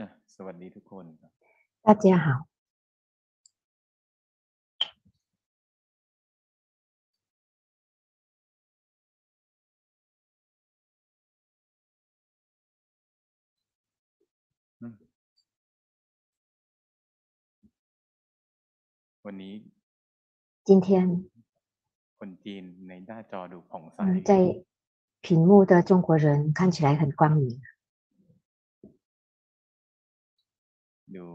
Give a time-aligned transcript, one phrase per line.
[0.00, 1.32] อ่ะสวัสดีทุกคนครับ
[1.86, 2.28] 大家好，
[14.80, 14.94] อืม
[19.26, 19.54] วันนี้
[20.68, 20.88] 今天
[22.18, 24.32] คนจีนในหน้าจอดูผ่องใส 嗯，在
[25.24, 26.26] 屏幕的中国人
[26.58, 27.60] 看起来很光明，
[31.14, 31.26] ดู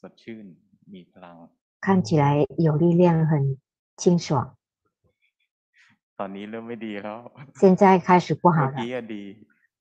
[0.00, 0.44] สดชื่น
[0.92, 1.36] มีพลัง
[1.84, 2.24] 看起来
[2.66, 3.32] 有力量，很
[3.96, 4.56] 清爽。
[6.18, 7.18] ตอนนี้เริ่มไม่ดีแล้ว
[7.60, 9.22] 现在开始不好 เมื่อ 了， กี้อะดี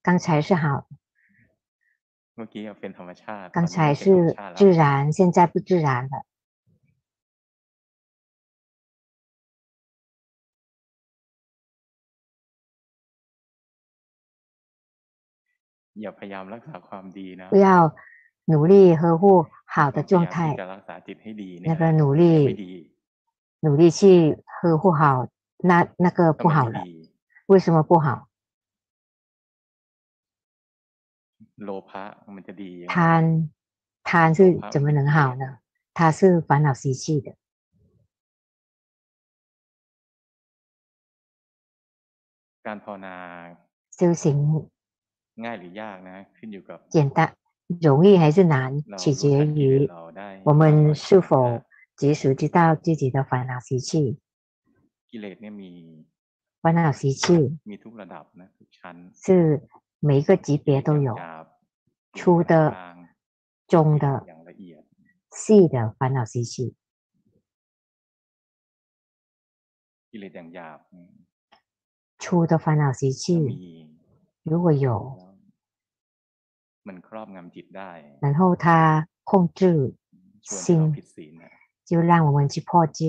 [0.05, 0.65] 刚才是好，
[2.35, 4.83] เมื่อกี้อะเป็นธรรมชาติ 刚 ตอนนี้ 才 ไม่เป็นธรรม 是 ชาติแล้ว 自然，
[5.17, 6.15] 现在不自然了。
[16.01, 17.67] อย่าพยายามรักษาความดีนะ 不要
[18.45, 19.23] 努力呵护
[19.73, 22.73] 好的 พยา 状 ยามที่ 态 จะ，รักษาจิตให้ดีเนี่ 那 ย 个努 ไม่ 力 ดี
[23.65, 23.99] 努力去
[24.55, 25.01] 呵护好，
[25.69, 26.93] 那那个 ก็ 不 มัน 好 ไม่ 了， ดี
[27.51, 28.07] 为什么不好？
[31.63, 32.03] โลภะ
[32.35, 32.95] มันจะดียังไง 贪
[34.07, 34.39] 贪是
[34.73, 35.45] 怎么能好呢？
[35.97, 37.35] 它是烦恼习气的。
[42.65, 43.15] การภาวนา
[43.97, 44.25] 修行
[45.43, 47.19] ง่ายหรือยากนะ ขึ้นอยู่กับ 简单
[47.80, 49.88] 容易还是难，取决于
[50.44, 51.62] 我们是否
[51.96, 54.18] 及时知道自己的烦恼习气。
[56.60, 57.58] 烦恼习气
[59.14, 59.68] 是
[60.00, 61.16] 每一个级别都有，
[62.14, 62.76] 粗的、
[63.68, 64.26] 中的、
[65.30, 66.74] 细的烦恼习气。
[72.18, 73.88] 粗的烦恼习气
[74.42, 75.29] 如果有。
[76.87, 77.91] มันครอบงำจิตได้
[78.25, 78.65] 然后它
[79.29, 79.61] 控制
[80.47, 81.49] ชวนให้เรา 心 ผิดศีลนะ
[81.89, 82.99] 就让我们去破戒。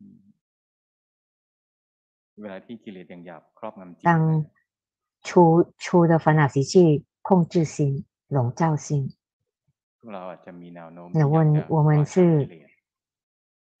[0.00, 0.18] อืม
[2.40, 4.44] เวลาที่กิเลสอย่างหยาบครอบงำจิต 当 นะ
[5.26, 5.28] 粗
[5.82, 8.88] 粗的烦恼习气控制心、笼罩心，
[9.98, 12.70] พวกเราอาจจะมีแนวโน้ม 那 ที่อยาก 我 จะ 我们 ปล่อยตาม 是 กิเลส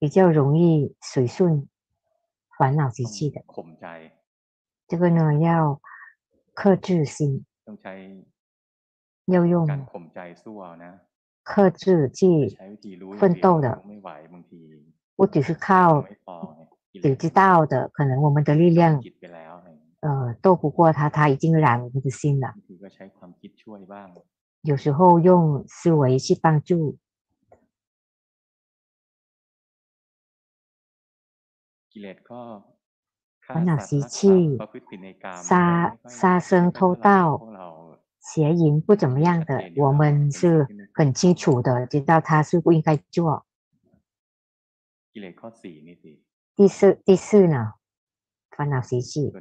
[0.00, 1.68] 比较容易随顺
[2.56, 3.36] 烦恼习 ต้อง 气的。
[4.90, 5.80] ข่มใจ 这个呢要
[6.54, 7.92] 克制心， ต้องใช้
[9.26, 10.90] 要用 การข่มใจสู้เอานะ
[11.50, 12.20] 克制去
[12.56, 14.60] ใช้วิธีรู้อย่าง 奋 เดียว 斗的 รู้ไม่ไหวบางที
[15.18, 15.68] 不只是 เรา 靠
[16.04, 16.60] ไม่พอไง
[16.92, 17.40] กิเล 只 ส 知道
[17.72, 22.46] 的，可能我们的力量 จิตไปแล้วอะไรอย่างเงี้ย 呃斗不过它，它已经染我们的心了。
[22.54, 24.08] บางทีก็ใช้ความคิดช่วยบ้าง
[24.62, 26.98] 有时候用思维去帮助，
[31.92, 32.69] กิเลสก็ฆ่า
[33.41, 34.57] 烦恼习气
[35.43, 37.39] 杀杀生偷盗
[38.19, 43.45] 邪淫不怎么样的我们是很清楚的知道他是不应该做
[46.55, 47.73] 第四第四呢
[48.51, 49.31] 烦恼习气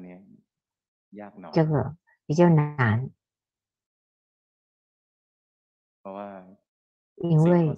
[1.53, 1.97] 这个。
[2.31, 3.11] 比较难
[7.17, 7.77] 因为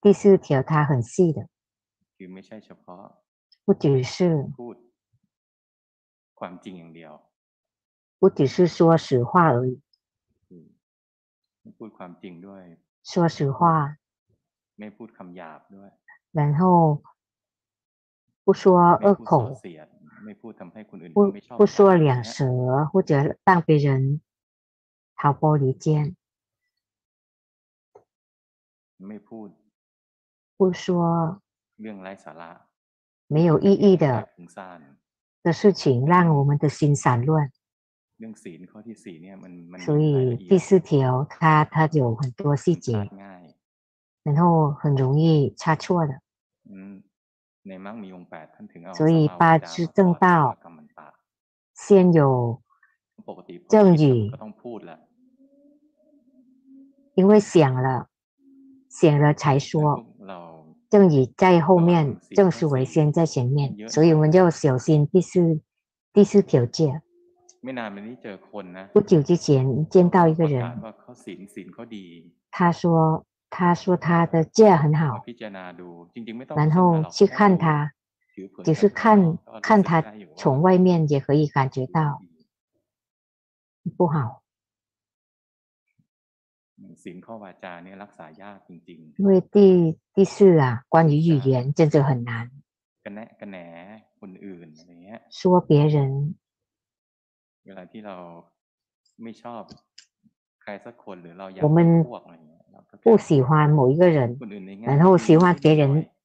[0.00, 1.48] 第四条它很细的
[3.67, 4.75] คือไม่ใช่เฉพาะ 不只是 พูด
[6.39, 7.13] ความจริงอย่างเดียว
[8.19, 9.71] 不只是说实话而已，
[10.47, 10.63] คือ
[11.61, 12.63] ไม่พูดความจริงด้วย
[13.11, 13.61] 说实话，
[14.79, 15.89] ไม่พูดคำหยาบด้วย
[16.37, 16.61] 然后
[18.45, 18.63] 不说
[18.99, 19.87] ไม่ 恶 พูดส่อ 口， เสียด
[20.25, 22.37] ไม่พูดทำให้คนอื่น 不 เขาไม่ชอบ 不说 เรา 两 เนี่ย 舌，
[22.91, 23.11] 或者
[23.45, 23.87] 让别人
[25.21, 25.85] 毫不离间，
[29.07, 29.49] ไม่พูด
[30.57, 30.83] 不说
[33.28, 34.28] 没有意义的
[35.42, 37.52] 的事情，让我们的心散乱。
[39.84, 43.08] 所以第四条，它它有很多细节，
[44.24, 46.20] 然后很容易差错的。
[46.68, 47.04] 嗯，
[48.94, 50.58] 所以八支正道
[51.74, 52.60] 先有
[53.68, 54.32] 正语，
[57.14, 58.08] 因为想了
[58.88, 60.04] 想了才说。
[60.90, 65.60] 正以在后面，正思维先在前面，所以我们要小心第四
[66.12, 67.02] 第四条戒。
[68.92, 70.80] 不久之前见到一个人，
[72.50, 75.24] 他说他说他的戒很好，
[76.54, 77.92] 然后去看他，
[78.64, 80.02] 只是看看他
[80.36, 82.22] 从外面也可以感觉到
[83.96, 84.42] 不好。
[87.03, 89.57] ศีลข้อวาจาเนี่ยรักษายากจริง 因为第
[90.15, 93.57] 第四啊，关于语言真的很难， ๆ กันแนะกันแหน
[94.19, 95.39] คนอื่นอะไรเงี้ย 说
[95.69, 95.95] 别人
[97.65, 98.15] เวลาที่เรา
[99.23, 99.61] ไม่ชอบ
[100.61, 103.47] ใครสักคนหรือเราอยาก 我们 เป็นพวกอะไรเงี้ยเราก็ 不喜欢
[103.77, 105.81] 某一个人， คนอื่นในแง่ 然后喜欢别人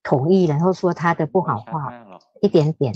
[0.08, 2.94] 同意，然后说他的不好 ชัด 话， มากหรอก 一点点，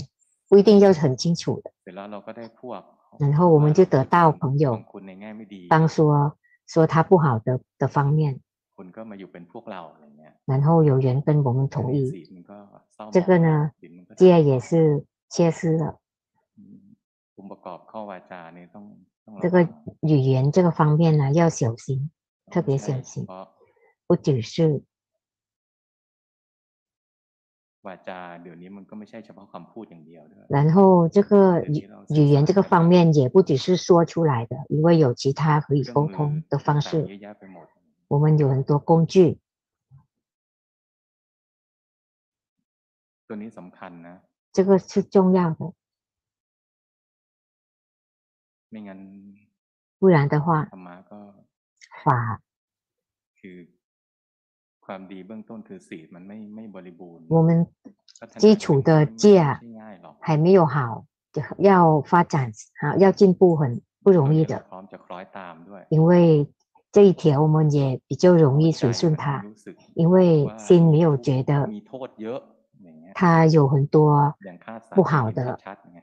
[0.49, 1.65] 不一定要很清楚的。
[1.83, 2.81] เสร็จแล้วเราก็ได้พวก
[3.23, 5.97] 然后我们就得到朋 ข 友 อง，คุณในแง่ไม่ดี 当说
[6.68, 8.40] 说他不好的的方面。
[10.44, 12.28] 然后有人跟我们同意。
[13.12, 13.70] 这个呢
[14.16, 16.00] 这也是缺失了
[19.40, 19.62] 这个
[20.00, 22.10] 语言这个方面呢要小心
[22.50, 23.26] 特别小心
[24.06, 24.82] 不只是
[30.48, 37.06] 然后这个语语言这个方面也不只是说出来的，因为有其他可以沟通的方式。
[38.08, 39.38] 我们有很多工具。
[44.52, 45.72] 这个是重要的。
[49.98, 50.68] 不然的话，
[52.04, 52.40] 法。
[54.87, 57.49] คือ ความดีเบื้องต้นคือศีลมันไม่ไม่บริบูรณ์ 我们
[58.19, 60.77] พัฒนา 基础的 ไม่ 戒 ไม่ 啊 ใช่ง่ายหรอก 还没有好，
[61.33, 61.37] 就
[61.69, 62.51] 要发展
[62.81, 63.61] 啊，要进步很
[64.03, 66.11] 不容易 เรา 的， พร้อมจะคล้อยตามด้วย 因为
[66.95, 72.39] 这一条我们也比较容易 ใจ 随顺 มัน 它， รู้สึก 因为 ว่า 心没有觉得 มีโทษเยอะ
[72.83, 73.97] อย่างเงี้ย 它有很多，
[74.45, 75.99] อย่างฆ่าสัตว์ 不好的 เห็นชัดๆไง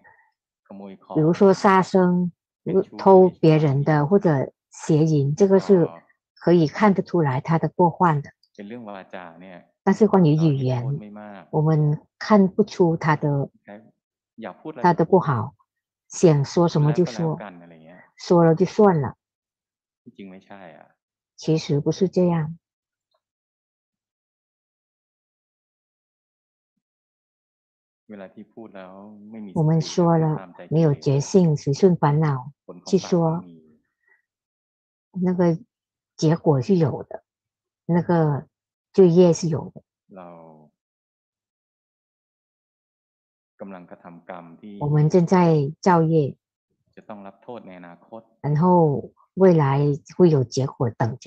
[0.67, 2.33] ขโมยของ 比如说杀生、
[2.99, 4.27] 偷别人的或者
[4.71, 5.89] 邪淫，这个是
[6.35, 8.31] 可以看得出来它的过患的。
[9.84, 10.84] 但是关于语言，
[11.52, 13.50] 我们看不出他的
[14.82, 15.56] 他的不好，
[16.08, 17.38] 想说什么就说，
[18.16, 19.18] 说了就算了。
[21.36, 22.58] 其实不是这样，
[29.54, 32.54] 我们说了，没有觉性，随顺烦恼，
[32.88, 33.44] 去说
[35.12, 35.60] 那个
[36.16, 37.25] 结果是有的。
[37.87, 38.47] 那个
[38.93, 39.83] 罪业是有的。
[40.17, 40.29] เรา
[43.61, 45.35] กำลังกระทำกรรมที่ 我们正在
[45.81, 46.15] 造业，
[46.97, 48.65] จะต้องรับโทษในอนาคต 然后
[49.35, 49.65] 未来
[50.17, 51.27] 会有结果等着，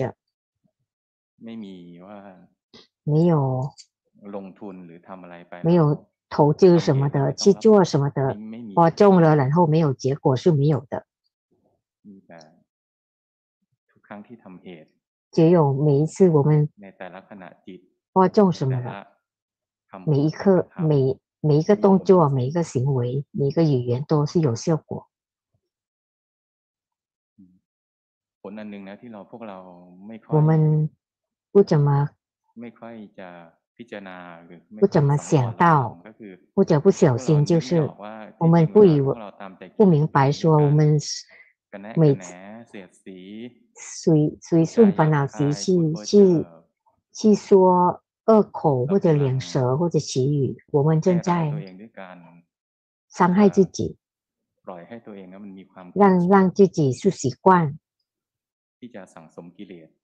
[1.44, 1.74] ไม่มี
[2.06, 2.16] ว่า
[3.04, 3.32] 没有
[4.34, 5.82] ลงทุนหรือทำอะไรไป 没有
[6.28, 10.94] 投资什么的，去做什么的， ไม่ไม่มี 花中了，然后没有结果是没有的。
[12.06, 12.38] มีแต่
[13.90, 14.90] ทุกครั้งที่ทำเหตุ
[15.31, 16.67] 只有每一次我们
[18.11, 19.07] 播种什么了，
[20.05, 25.07] 每一刻每每一个动作、每一个行为、每一个语言都是有效果。
[30.29, 30.89] 我们
[31.51, 32.09] 不怎么
[34.79, 36.01] 不怎么想到，
[36.55, 37.87] 或者不小心就是
[38.39, 39.15] 我们不以为
[39.77, 40.97] 不明白说我们
[41.95, 42.33] 每次。
[43.81, 46.45] 随随顺烦恼习气，去
[47.13, 51.49] 去说恶口，或者两舌，或者词语，我们正在
[53.07, 53.95] 伤害自己，
[55.95, 57.79] 让让自己是习惯，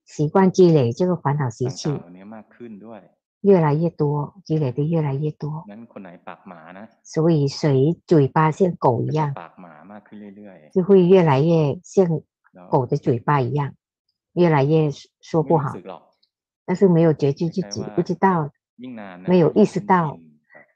[0.06, 1.90] 习惯积累这个烦恼习气，
[3.42, 5.66] 越来越多，积累的越来越多，
[7.02, 9.34] 所以谁嘴巴像狗一样，
[10.72, 12.22] 就会越来越像。
[12.70, 13.74] 狗的嘴巴一样，
[14.32, 15.72] 越来越说不好，
[16.64, 18.50] 但是没有觉知自己，不知道，
[19.26, 20.18] 没有意识到，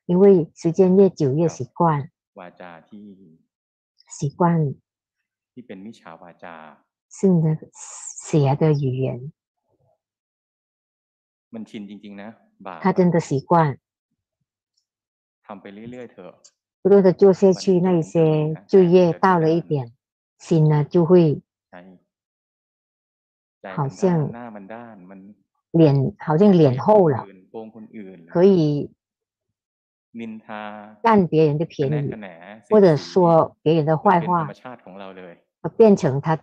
[0.07, 2.11] 因为时间越久越习惯，
[4.09, 4.75] 习惯，
[7.11, 9.33] 是的，邪的语言，
[12.81, 13.79] 他真的习惯，
[16.83, 19.93] 不断的做下去，那一些就业到了一点，
[20.39, 21.43] 心呢就会。
[23.77, 24.33] 好像
[25.71, 27.27] 脸好像脸厚了，
[28.29, 28.91] 可以
[31.03, 32.15] 占别人的便宜，
[32.71, 34.51] 或者说别人的坏话，
[35.77, 36.39] 变成他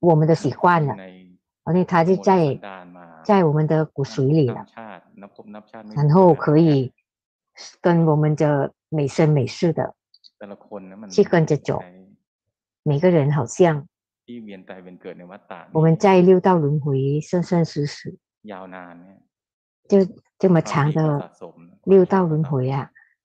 [0.00, 0.96] 我们的习惯了，
[1.64, 2.58] 而且他就在
[3.22, 4.66] 在我们的骨髓里了，
[5.94, 6.92] 然后可以
[7.82, 9.94] 跟我们的每生每世的
[11.10, 11.84] 去跟着走，
[12.82, 13.86] 每个人好像。
[14.25, 16.85] ที่เวียนตายเวียนเกิดในวัฏฏะ 我们在六道轮回
[17.27, 17.97] 生生死死，
[18.51, 19.17] ยาวนานเนี่ย
[19.91, 19.93] 就
[20.41, 22.75] 这么 ความ 长 ดีก็ 的 สะสมนะ 六道轮回啊，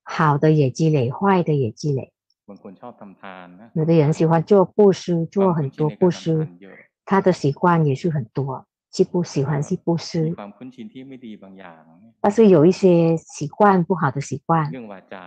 [0.02, 2.00] 好的也积累，坏的也积累。
[2.48, 6.76] บางคนชอบทำทานนะ 有的人喜欢做布施， ควา 做 ม 很 คุ้นชิน 多 ใน 布 การทำ 施 ทาน，เยอะ
[7.08, 15.24] 他的习惯也是很多，是不喜欢是布 มี 施， ความคุ้นชินที่ไม่ดีบางอย่างเนี่ย 但是有一些习惯不好的习惯， เรื่องวาจา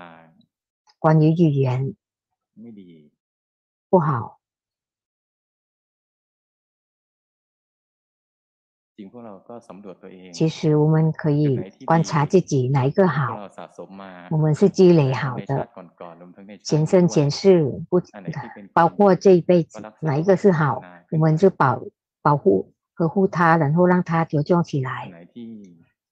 [1.04, 1.96] 关于语言
[2.62, 3.12] ไม่ดี
[3.90, 4.40] 不好，
[10.33, 13.49] 其实我们可以观察自己哪一个好，
[14.31, 15.69] 我们是积累好的，
[16.63, 18.01] 前生前世不
[18.73, 21.83] 包括这一辈子哪一个是好，我们就保
[22.21, 25.11] 保护呵护它，然后让它茁壮起来。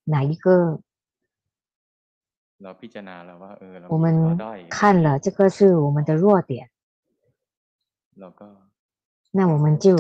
[0.04, 0.80] 哪一个？
[3.88, 6.70] 我们看了这个是我们的弱点，
[9.32, 9.96] 那我们就。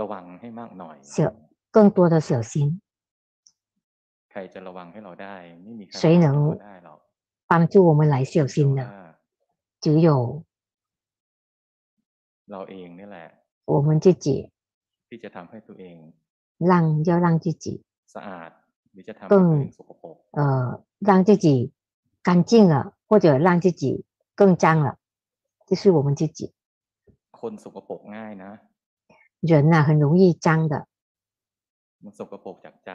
[0.00, 1.16] ระวังให้มากหน่อย 小
[1.74, 2.54] 更多的小心，
[4.30, 6.98] ใครจะระวังให้เราได้ ไม่มีใคร 谁 ระวังให้ 能 เราได้หรอก
[7.50, 9.14] 帮助我们来小 แต่ 心 ว่า 的，
[9.82, 10.08] 只有
[12.50, 13.26] เราเองนี่แหละ
[13.72, 14.26] 我们自己
[15.08, 15.96] ที่จะทำให้ตัวเอง
[16.70, 16.72] 让
[17.08, 17.64] 要让自己
[18.14, 18.50] สะอาด
[18.92, 20.40] หรือจะทำให้ตัวเองสกปรก 呃
[21.08, 21.46] 让自己
[22.26, 24.98] 干净了，或者让自己更脏了，
[25.68, 26.52] 就是我们自己。
[27.30, 28.50] คนสกปรกง่ายนะ
[29.40, 30.86] 人呐、很容易脏的，
[32.02, 32.90] มันสกปรกจากใจ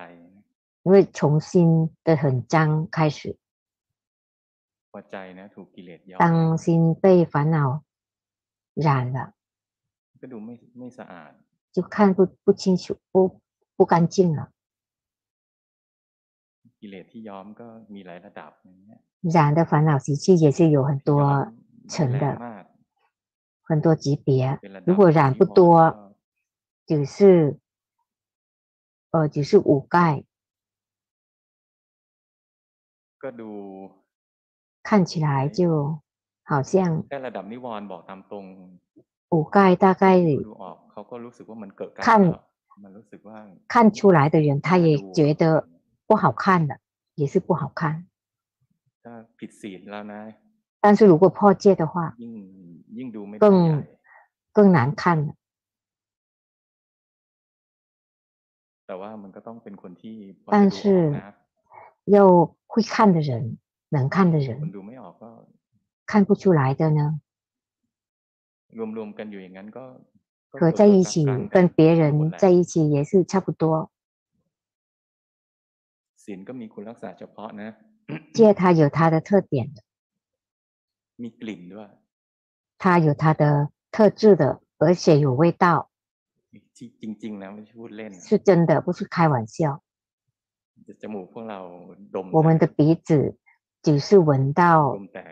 [0.84, 3.38] 因为从心的很脏开始，
[4.92, 7.84] พอใจนะ ถูกกิเลสย้อม 当心被烦恼
[8.74, 9.34] 染了，
[10.22, 11.32] ก็ดูไม่ไม่สะอาด
[11.74, 13.40] 就看不不清楚，不
[13.78, 14.52] 不干净了。
[16.80, 19.00] กิเลสที่ย้อมก็มีหลายระดับอย่างเงี้ย
[19.36, 22.64] 染的烦恼习气也是有很 ย้อ 多 ม 层 แรง 的， มาก
[23.68, 24.28] 很多级别。
[24.62, 26.05] เป็นระดับ 如果染 ที่ 不 พอ 多， ก็
[26.86, 27.58] 只是
[29.12, 30.24] 呃只是五盖，
[33.20, 33.92] ก็ดู
[34.84, 36.02] 看起来就
[36.44, 38.46] 好像 แค่ระดับนิวรณ์บอกตามตรง
[39.30, 40.04] 五盖大概
[40.48, 42.22] ดูออกเขาก็รู้สึกว่ามันเกิดการ ขั้น
[42.84, 45.68] มันรู้สึกว่า 看出来的人，他也觉得
[46.08, 46.80] 不好看的，
[47.16, 48.08] 也是不好看。
[49.04, 50.22] ถ้าผิดศีลแล้วนะ
[50.84, 52.34] 但是如果破戒的话， ยิ่ง
[52.98, 53.78] ยิ่งดูไม่ได้ 更 ใหญ่
[54.58, 55.30] 更难看了。
[58.88, 60.82] แต่ว่ามันก็ต้องเป็นคนที่พอ 但 จะดูออก 是
[61.18, 61.34] นะ
[62.16, 62.18] 要
[62.72, 63.32] 会看的人，
[63.96, 65.30] 能看的 คน 人， ดูไม่ออกก็
[66.12, 67.02] 看不出来的呢，
[68.78, 69.84] รวมๆกันอยู่อย่างนั้นก็
[70.52, 73.64] ก็ 合在一起 กลางๆ 跟别 หม 人 ดแหละ 在一起也是差不多。
[76.24, 77.70] ศีลก็มีคุณลักษณะเฉพาะนะ
[78.38, 79.80] 戒它有它的特点的，
[81.22, 81.90] มีกลิ่นด้วย
[82.82, 83.44] 它有它的
[83.94, 84.44] 特质的，
[84.80, 85.95] 而且有味道， ที่
[87.02, 89.58] จริง ๆ นะไม่ใช่พูดเล่น 是真的，不是开玩笑。
[91.02, 91.60] จมูกพวกเรา
[92.16, 93.10] ดม 我们的 แต่ 鼻子
[93.86, 94.62] 只是闻 ด 到
[95.02, 95.26] มแต่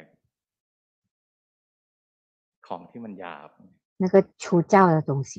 [2.68, 3.50] ของที่มันหยาบ
[4.02, 5.32] 那个粗糙的东西，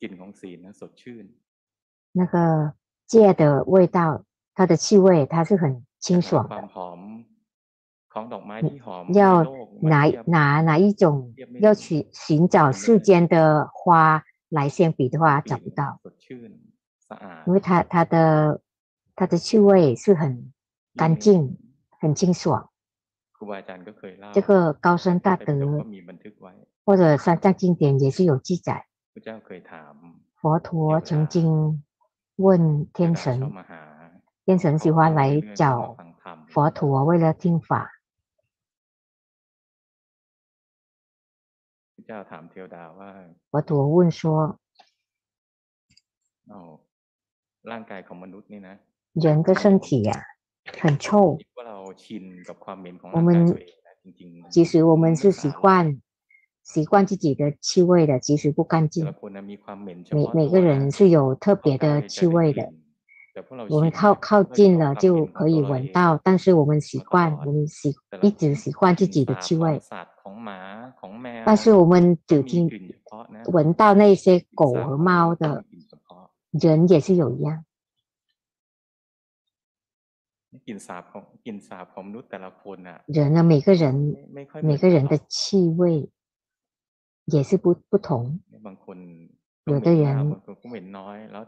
[0.00, 1.24] กลิ่นของศีลนะสดชื่น
[2.18, 2.34] 那个
[3.06, 3.42] 戒的
[3.74, 4.24] 味道，
[4.56, 6.62] 它的气味它是很清爽 ควา
[6.96, 7.33] ม 的。
[9.13, 9.43] 要
[9.81, 15.99] 哪哪哪一种要去寻找世间的花来相比的话找不到。
[17.45, 18.61] 因为它它的
[19.15, 20.51] 它的气味是很
[20.95, 21.57] 干净
[21.99, 22.69] 很清爽
[24.33, 25.85] 这个高僧大德
[26.83, 28.85] 或者三藏经典也是有记载
[30.35, 31.83] 佛陀曾经
[32.37, 33.51] 问天神
[34.45, 35.97] 天神喜欢来找
[36.49, 37.91] 佛陀为了听法
[42.06, 43.10] เจ้าถามเทวดาว่า
[43.50, 44.22] 佛陀问说：
[46.48, 46.60] เอา
[47.70, 48.74] ร่างกายของมนุษย์นี่นะ
[49.24, 50.10] 人的身体呀、
[50.80, 55.62] 很臭， คิดว่าเราชินกับความเหม็นของ 我 ร่างกาย 们 ตัวเองนะจริงๆ 其实我们是习惯
[56.72, 59.12] 习惯自己的气味的，其实不干 แต่ 净 ละ。
[59.20, 62.60] คนนะมีความเหม็นเฉ 每 พาะ 每 ตัว 个人 นะ 是有特别的气味的，
[63.34, 65.94] แต่พวกเรา 我们 ชิน 靠靠 เรา 近 ชอบ 了 ความ 就 เหม็นของ 可以 ตัวเรา 闻 เอง
[65.96, 69.80] 到，但是我们习惯，我们习 แต่ละ 一 ค 直 น 习惯自己的气 กลิ่น 味
[71.45, 72.69] 但是我们酒精
[73.51, 75.65] 闻到那些狗和猫的，
[76.51, 77.65] 人也是有一样。
[83.07, 84.29] 人呢，每个人
[84.63, 86.09] 每个人的气味
[87.25, 88.39] 也是不不同。
[89.65, 90.41] 有的人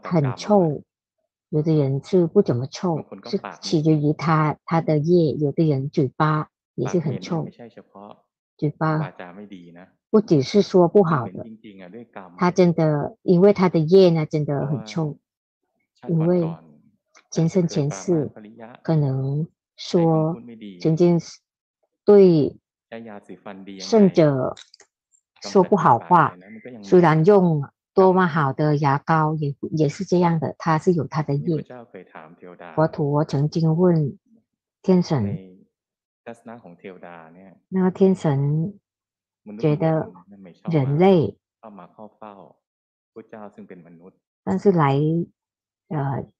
[0.02, 0.82] 很臭，
[1.48, 7.48] 有的人是不怎么臭，是取决于他他的液；有的人嘴巴也是很臭。
[8.58, 9.14] 嘴巴
[10.10, 11.46] 不只是说不好的，
[12.36, 15.16] 他真的因为他的业呢，真的很臭。
[16.08, 16.48] 因为
[17.30, 18.30] 前生前世
[18.82, 19.46] 可能
[19.76, 20.36] 说
[20.80, 21.38] 曾经是
[22.04, 22.58] 对，
[23.78, 24.56] 甚者
[25.40, 26.36] 说不好话。
[26.82, 27.62] 虽然用
[27.94, 30.56] 多么好的牙膏，也也是这样的。
[30.58, 31.64] 他是有他的业，
[32.74, 34.18] 佛陀曾经问
[34.82, 35.57] 天神。
[36.27, 38.23] ทัศนะของเทวดาเนี่ย 那个天神
[39.63, 39.85] 觉得
[40.43, 41.05] ไม่ชอบ 人类
[41.59, 42.33] เข้ามาเข้าเฝ้า
[43.13, 44.85] พระเจ้าซึ่งเป็นมนุษย์ 但是来
[45.93, 45.97] 呃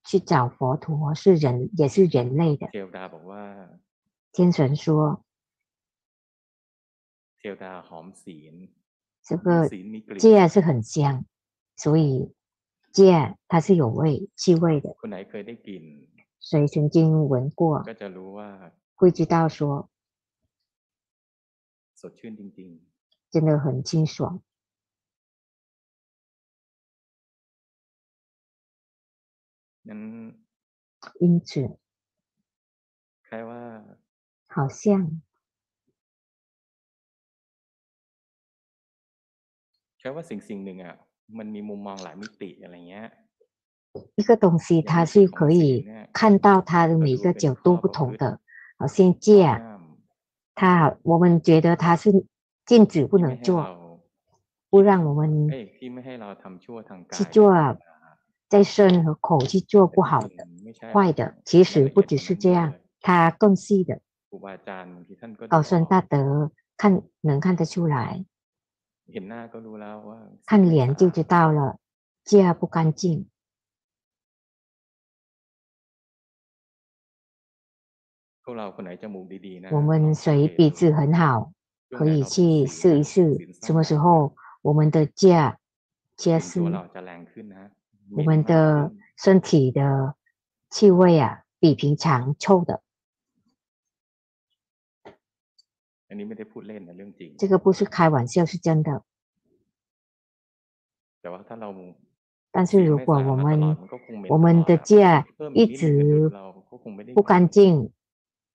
[0.07, 1.45] 去找佛陀是人
[1.79, 3.43] 也是人类的 เทวดาบอกว่า
[4.35, 4.85] 天神说
[7.39, 8.55] เทวดาหอมศีล
[9.27, 10.93] 这个 ศีลมีกลิ่น 戒是很香
[11.81, 12.07] 所以
[12.97, 12.99] 戒
[13.49, 14.01] 它是有味
[14.41, 15.83] 气味的 คนไหนเคยได้กลิ่น
[16.47, 16.95] 谁曾经
[17.31, 18.49] 闻过 ก็จะรู้ว่า
[18.97, 19.89] 会知道说
[21.99, 22.69] สดชื่นจริง
[23.33, 24.53] 真的很清爽 ๆ
[29.89, 30.01] นั้น
[31.19, 31.49] 因此
[33.27, 33.61] คล้ายว่า
[34.53, 34.81] 好像
[39.99, 40.95] คล้ายว่าสิ่งสิ่งหนึ่งอ่ะ
[41.37, 43.07] มันมีมุมมองหลายมิติอะไรเงี้ย
[44.15, 48.39] 一个东西它是可以看到它的每一个角度不同的
[48.78, 49.60] 好，先戒
[50.54, 50.96] 他。
[51.02, 52.24] 我们觉得他是
[52.64, 54.00] 禁止不能做，
[54.70, 55.50] 不让我们
[57.10, 57.52] 去做，
[58.48, 60.46] 在身和口去做不好的、
[60.92, 61.36] 坏的。
[61.44, 64.00] 其实不只是这样，他更细的，
[65.48, 68.24] 高酸大德看能看得出来，
[70.46, 71.78] 看脸就知道了，
[72.24, 73.28] 戒不干净。
[79.70, 81.52] 我们水鼻质很好，
[81.90, 83.52] 可以去试一试。
[83.62, 85.58] 什么时候我们的家
[86.16, 86.62] 结是？
[88.16, 90.14] 我们的身体的
[90.70, 92.82] 气味啊，比平常臭的。
[97.36, 99.04] 这个不是开玩笑，是真的。
[102.50, 103.76] 但是如果我们，
[104.30, 106.32] 我们的家一直
[107.14, 107.92] 不干净。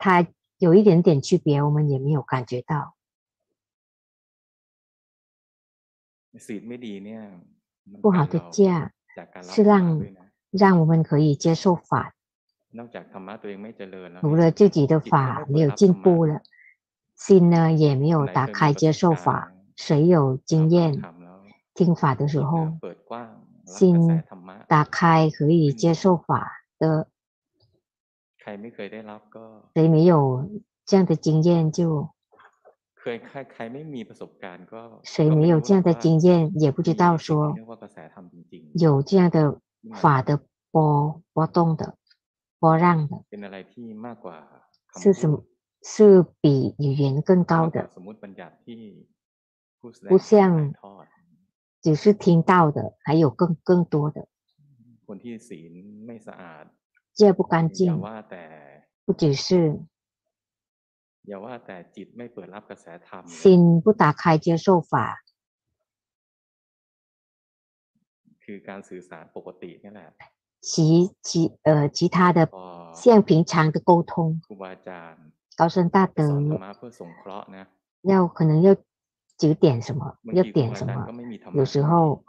[0.03, 2.97] 它有一点点区别我们也没有感觉到。
[8.01, 8.91] 不好的价
[9.41, 10.05] 是让
[10.51, 12.13] 让我们可以接受法。
[14.19, 16.41] 除了自己的法没有进步了
[17.15, 21.01] 心呢也没有打开接受法谁有经验
[21.73, 22.77] 听法的时候
[23.65, 24.21] 心
[24.67, 27.07] 打开可以接受法的
[28.42, 29.44] ใครไม่เคยได้รับก็
[29.76, 30.12] 谁没有
[30.88, 31.78] 这样的经验就
[33.00, 34.82] เคยใครใครไม่มีประสบการณ์ก็
[35.14, 39.36] 谁没有这样的经验，也不知道说 เรียกว่ากระแสธรรมจริง 有这样的
[40.00, 40.28] 法的
[40.72, 41.82] 波波动的
[42.60, 44.36] 波浪的， ๆ เป็นอะไรที่มากกว่า
[44.92, 45.34] คำ 是什么？
[45.90, 48.80] 是比语言更高 มากกว่า 的， สมมติบัญญัติที่
[49.78, 51.06] ผู้แสดง 不像 ถ่ายทอด
[51.84, 54.18] 只是听到的，还有更更多的。
[55.06, 55.72] คนที่ศีล
[56.06, 56.64] ไม่สะอาด
[57.13, 58.01] 戒不干净。
[59.05, 59.79] 不只是
[63.27, 65.23] 心不打开接受法。
[70.59, 72.49] 其其呃其他的
[72.93, 74.41] 像平常的沟通
[75.55, 76.41] 高僧大德
[78.01, 78.75] 要可能要
[79.37, 81.07] 几点什么要点什么
[81.53, 82.23] 有时候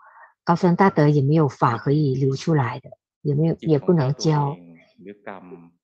[0.45, 2.91] 高僧大德也没有法可以留出来的
[3.23, 4.57] 也没有也不能教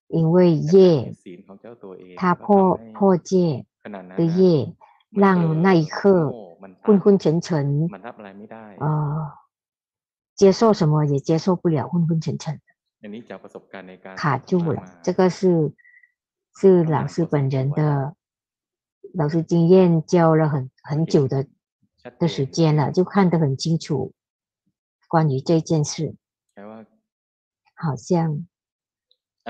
[0.08, 1.14] 因为业，
[2.16, 3.64] 他破破戒
[4.16, 4.74] 的业，
[5.10, 6.32] 让那一刻
[6.82, 7.88] 昏昏沉沉，
[8.80, 9.32] 呃，
[10.34, 12.60] 接受什么也接受不了，昏昏沉沉
[14.16, 15.00] 卡住了。
[15.02, 15.72] 这个是
[16.56, 18.16] 是老师本人的
[19.14, 21.46] 老师经验，教了很很久的
[22.18, 24.12] 的时间了，就看得很清楚
[25.08, 26.16] 关于这件事，
[27.76, 28.46] 好像。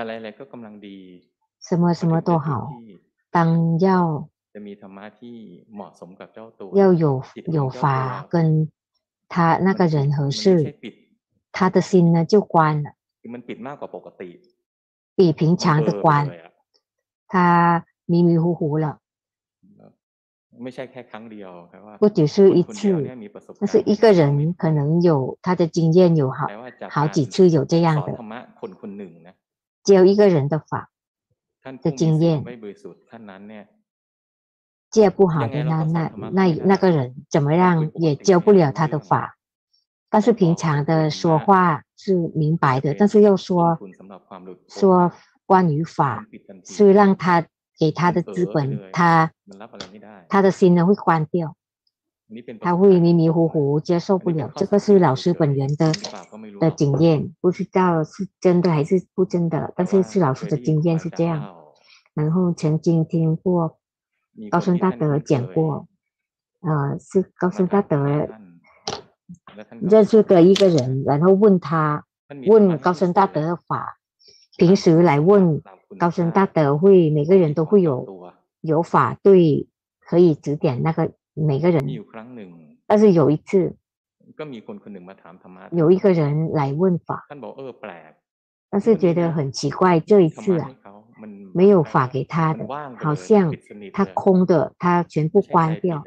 [0.00, 0.98] ะไรๆก็กำลังดี
[1.66, 2.86] 什么 พอ 什么 ถึงจุ 都 ด 好， ที่
[3.36, 3.38] 当
[3.84, 3.86] 要
[4.54, 5.34] จะมีธรรมะที่
[5.74, 7.04] เหมาะสมกับเจ้าตัว 要有
[7.36, 7.84] จิตของ 有 เจ้าตัว 法
[8.34, 8.36] 跟
[9.32, 9.34] 他
[9.66, 10.94] 那个人合 มันไม่ใช่ 适， ปิด
[11.56, 12.88] 他的心呢就关了，
[13.20, 14.30] คือมันปิดมากกว่าปกติ
[15.16, 16.50] 比平 มัน 常 เบล 的 อไป 关 เลย，อะ
[17.32, 17.34] 他
[18.12, 18.86] 迷迷糊糊了，
[20.64, 23.16] ไม่ใช่แค่ครั้งเดียวครับว่า 不只是一 คนคนเดียว 次 เนี่ย。
[23.22, 24.22] มีประสบ 但 การ 是 ณ์ 一个人
[24.60, 25.10] 可能有
[25.44, 29.34] 他的经验有好 แปลว่าจาก 好 การ 几次有这 ส 样 อน 的 ธรรมะคนคนหนึ่งนะ
[29.83, 30.89] 教一个人的法
[31.81, 32.43] 的经验，
[34.89, 39.37] 戒不好的那那那那个人怎么样也教不了他的法。
[40.09, 43.79] 但是平常的说话是明白的，但是又说
[44.67, 45.13] 说
[45.45, 46.25] 关于法，
[46.65, 47.47] 是让他
[47.79, 49.31] 给他的资本，他
[50.27, 51.55] 他的心呢会关掉。
[52.59, 54.51] 他会迷迷糊糊，接受不了。
[54.55, 55.91] 这个是老师本人的
[56.59, 61.55] 的经验，不知道是真的还是不真的，但是是老师的经验是这样。
[62.13, 63.77] 然后曾经听过
[64.49, 65.87] 高僧大德讲过，
[66.61, 68.27] 呃，是高僧大德
[69.81, 72.05] 认识的一个人，然后问他
[72.47, 73.97] 问高僧大德法，
[74.57, 75.61] 平时来问
[75.97, 79.67] 高僧大德会每个人都会有有法对
[79.99, 81.83] 可以指点那个每个人。
[82.87, 83.75] 但是有一次，
[85.71, 87.25] 有一个人来问法，
[88.69, 90.71] 但是觉得很奇怪，这一次啊，
[91.53, 92.65] 没有法给他的，
[92.97, 93.53] 好像
[93.93, 96.03] 他空的，他全部关掉，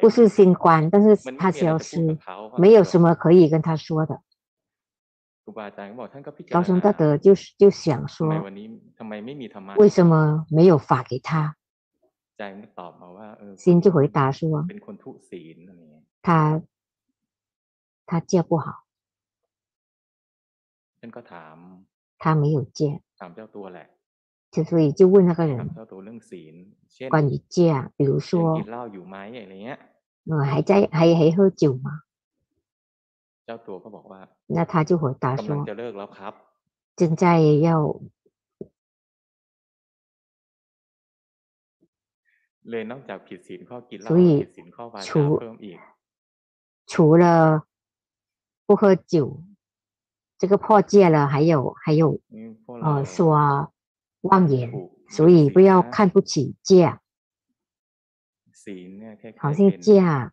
[0.00, 2.18] 不是新关，但是他消失，
[2.56, 4.20] 没有什么可以跟他说的。
[6.50, 8.28] 高僧大德就是就想说，
[9.76, 11.56] 为什么没有法给他？
[12.37, 16.29] ใจมันตอบมาว่าเออ 心就回答说， เป็นคนทุศีลอะไรเงี้ย 他
[18.09, 18.67] 他戒不好，
[20.99, 21.55] ฉันก็ถาม
[22.21, 22.79] 他没有戒，
[23.19, 23.87] ถามเจ้าตัวแหละ
[24.53, 26.55] 就所以就问那个 ถาม 人 เจ้าตัวเรื่องศีล
[26.93, 29.79] เช่น 关于戒啊，比如 เช่น 说 กินเหล้าอยู่ไหมอะไรเงี้ย
[30.29, 31.89] 呃还在还还喝酒吗？
[33.45, 34.21] เจ้าตัวก็บอกว่า
[34.55, 36.33] 那他就回答 กำลัง 说 จะเลิกแล้วครับ
[36.99, 37.23] 正在
[37.67, 37.69] 要
[42.69, 45.79] เลยนอกจากผิดศีลข้อกินเหล้า 所以 ผิดศีลข้อวาจา 除 เพิ่มอีก
[46.91, 47.25] 除了
[48.65, 48.81] 不喝
[49.13, 49.15] 酒
[50.39, 52.03] 这个破戒了，还有还有
[52.35, 53.15] นี่พวกเรา 呃说
[54.29, 56.31] 妄言， ถูก 所以不要ศีลนะ 看不起
[56.67, 56.91] 戒啊，
[58.63, 60.31] ศีลเนี่ยแค่แค่ 好像 เป็น 戒啊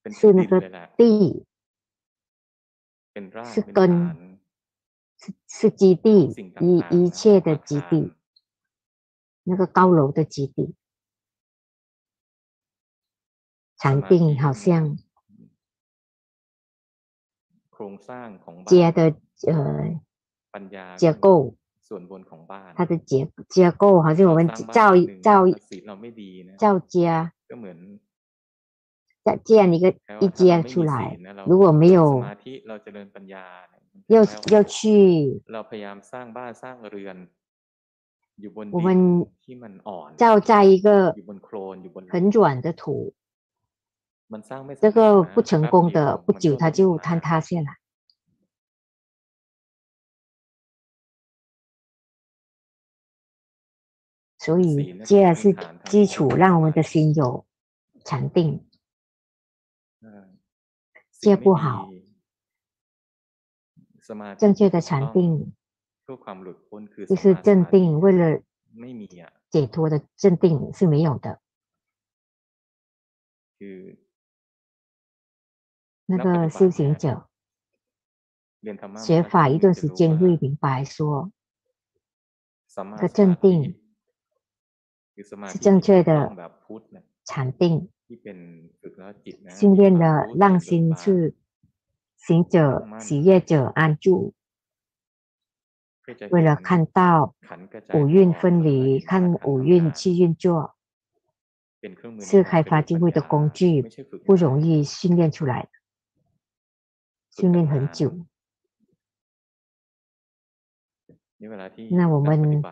[0.00, 1.45] เป็น 是那 ดิน 个 เลยแหละ 地， เป็นราก
[3.43, 4.39] 是根，
[5.17, 8.13] 是是基地，一一切的基地，
[9.43, 10.75] 那个高楼的基地，
[13.77, 14.97] 禅定好像，
[18.65, 19.15] 家的
[19.47, 20.01] 呃，
[20.95, 21.55] 结构，
[22.75, 25.45] 它的结结构，好像我们造造
[26.57, 27.33] 造家。
[29.35, 32.23] 这样一个一间出来，如果没有，
[34.07, 35.41] 要要去，
[38.71, 39.27] 我们
[40.15, 41.15] 造在一个
[42.09, 43.13] 很软的土，
[44.79, 47.77] 这个不成功的，不久它就坍塌下来。
[54.39, 55.53] 所以，这是
[55.85, 57.45] 基础，让我们的心有
[58.05, 58.66] 禅定。
[61.19, 61.89] 接不好。
[64.37, 65.53] 正确的禅定。
[67.07, 68.41] 就是镇定，为了。
[69.49, 71.41] 解脱的镇定是没有的。
[76.05, 77.27] 那个修行者。
[78.97, 80.85] 学法一段时间会明白。
[80.85, 81.31] 说。
[82.97, 83.81] 的镇定。
[85.47, 86.53] 是正确的。
[87.25, 87.89] 禅定。
[89.49, 91.35] 训练的让心是
[92.15, 94.33] 行者、喜悦者安住。
[96.31, 97.35] 为了看到
[97.93, 100.75] 五蕴分离，看五蕴去运作，
[102.21, 103.81] 是开发智慧的工具，
[104.25, 105.67] 不容易训练出来。
[107.29, 108.25] 训练很久。
[111.91, 112.63] 那我们，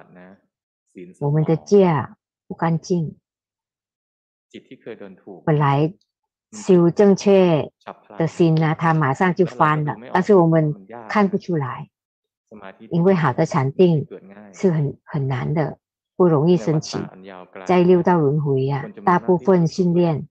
[1.20, 1.88] 我们的戒
[2.48, 3.20] 不干净。
[5.46, 5.94] 本来
[6.52, 7.72] 修正确
[8.18, 11.90] 的心呢，它马上就翻了，但是我们看不出来，
[12.90, 14.08] 因为好的禅定
[14.54, 15.78] 是很很难的，
[16.16, 16.98] 不容易升起。
[17.66, 20.28] 在六道轮回呀，大部分训练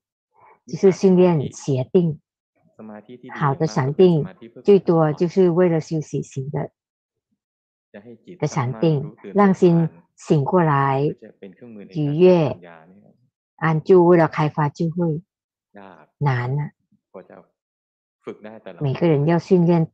[0.67, 2.21] 就是训练邪定，
[3.35, 4.27] 好的禅定
[4.65, 6.71] 最多就是为了休息型的
[8.39, 11.03] 的禅定，让心醒过来，
[11.91, 12.59] 愉悦。
[13.57, 15.23] 安住为了开发智慧，
[15.73, 16.73] 难难啊！
[18.81, 19.91] 每个人要训练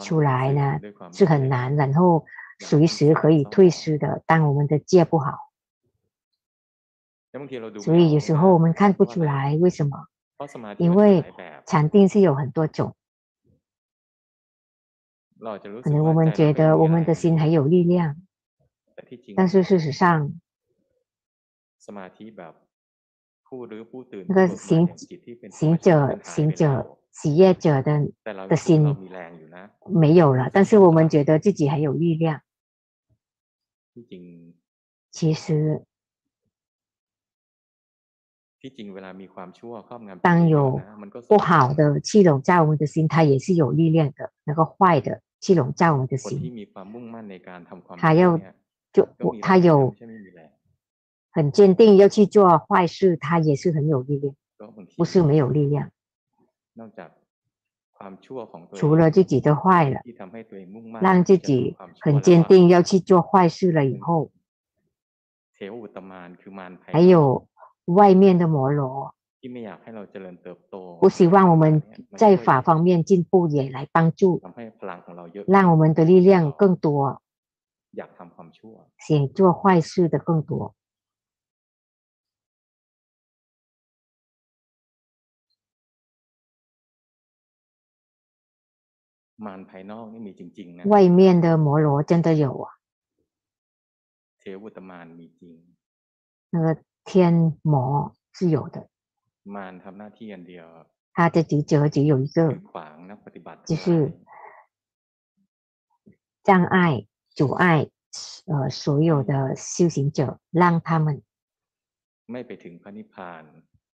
[0.00, 0.80] 出来呢，
[1.12, 2.24] 是很难，然后
[2.60, 4.22] 随时可以退失的。
[4.26, 5.50] 当我们的戒不好，
[7.82, 10.06] 所以有时候我们看不出来为什么，
[10.78, 11.24] 因为
[11.66, 12.96] 禅定是有很多种。
[15.82, 18.16] 可能我们觉得我们的心很有力量，
[19.36, 20.32] 但是事实上，
[24.28, 24.88] 那个行
[25.50, 28.08] 行者、行者、企业者的
[28.48, 28.96] 的心
[29.86, 32.40] 没有了，但是我们觉得自己很有力量。
[35.10, 35.84] 其实，
[40.20, 40.80] 当有
[41.28, 44.32] 不好的气笼罩我们的心，它也是有力量的。
[44.42, 46.66] 那个坏的气笼罩我们的心，
[47.96, 48.40] 它要
[48.92, 49.08] 就
[49.40, 49.94] 它有。
[51.34, 54.36] 很坚定要去做坏事，他也是很有力量，
[54.96, 55.90] 不是没有力量。
[58.74, 60.00] 除了自己的坏了，
[61.00, 64.30] 让自己很坚定要去做坏事了以后，
[66.86, 67.48] 还有
[67.86, 69.14] 外面的摩罗，
[71.00, 71.82] 不希望我们
[72.16, 74.40] 在法方面进步也来帮助，
[75.48, 77.20] 让我们的力量更多，
[78.98, 80.76] 想做坏事的更多。
[89.45, 92.67] มารภายนอกนี่มีจริงๆนะ 外面的摩罗真的有啊，
[94.39, 95.55] เทวอุตตมานมีจริง
[96.53, 96.67] 那个
[97.07, 97.09] 天
[97.73, 97.75] 魔
[98.35, 98.77] 是有的，
[99.55, 100.67] มารทำหน้าที่อันเดียว
[101.15, 103.71] 他的职责只有一 คือ 个， ขวางนักปฏิบัติ 就
[106.47, 107.05] ทั้งหลาย 是障碍、
[107.37, 107.63] 阻碍，
[108.47, 111.21] 呃，所有的修行者，让他们
[112.31, 113.43] ไม่ไปถึงพระนิพพาน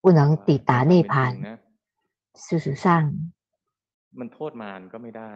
[0.04, 1.48] 不能抵达内 ในความเป็นจริง 槃。
[1.48, 1.58] นะ
[2.46, 2.86] 事实上，
[4.20, 5.32] มันโทษมารก็ไม่ได้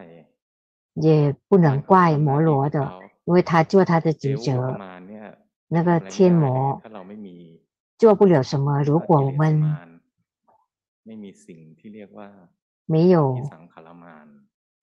[1.05, 1.08] 也
[1.49, 4.75] 不 มาร 能 เขา 怪 ทำห 摩 น้าที่ 罗 ของ 的， เขา 因为他做他的 เท 职 วอุตต
[4.75, 4.82] 责。
[4.84, 5.23] มานเนี่ย
[5.75, 7.36] 那个 ทำอะไร 天 ไม่ได้เลย 魔 ถ้าเราไม่มี
[8.01, 9.89] 做不了什么，如果我 กิเลส 们 มาร
[11.05, 12.27] ไม่มีสิ่งที่เรียกว่า
[12.91, 13.17] 没 ที่ 有
[13.53, 14.27] สังขารมาร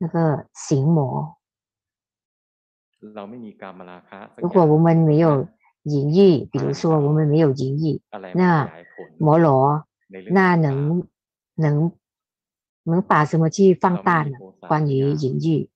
[0.03, 0.17] 那个
[0.65, 0.99] 行魔，
[3.17, 5.47] เราไม่มีการมราคะสัก 如 อ 果 ย่าง 我们没有 นะ
[5.93, 6.19] 淫欲，
[6.53, 9.47] 比如说我们没有淫欲， อะไร 那 มาขยายผล 摩罗
[10.13, 10.69] ในเรื่อง 那 ต่าง 能
[11.65, 11.67] 能
[12.84, 14.38] 能把什么去放大呢？
[14.60, 15.70] 关于隐喻，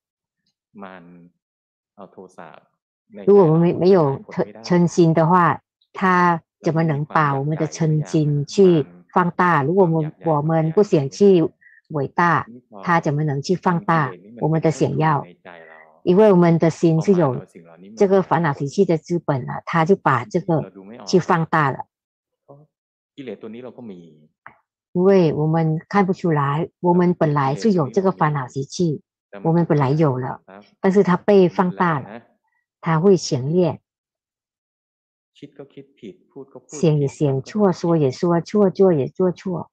[3.24, 9.62] 如果我们没没有嗔嗔心的话，他怎么能把我们的嗔心去放大？
[9.62, 11.48] 如果我们我们不想去
[11.90, 12.46] 伟大，
[12.82, 15.24] 他怎么能去放大我们的想要？
[16.02, 17.44] 因为我们的心是有
[17.96, 20.72] 这个烦恼习气的资本了、啊，他就把这个
[21.06, 21.86] 去放大了。
[24.96, 29.02] 因为我们看不出来我们本来就有这个烦恼习气
[29.44, 30.40] 我们本来有了
[30.80, 32.22] 但是它被放大了
[32.80, 33.82] 它会显现
[36.66, 39.70] 显也显错说也说错做也做错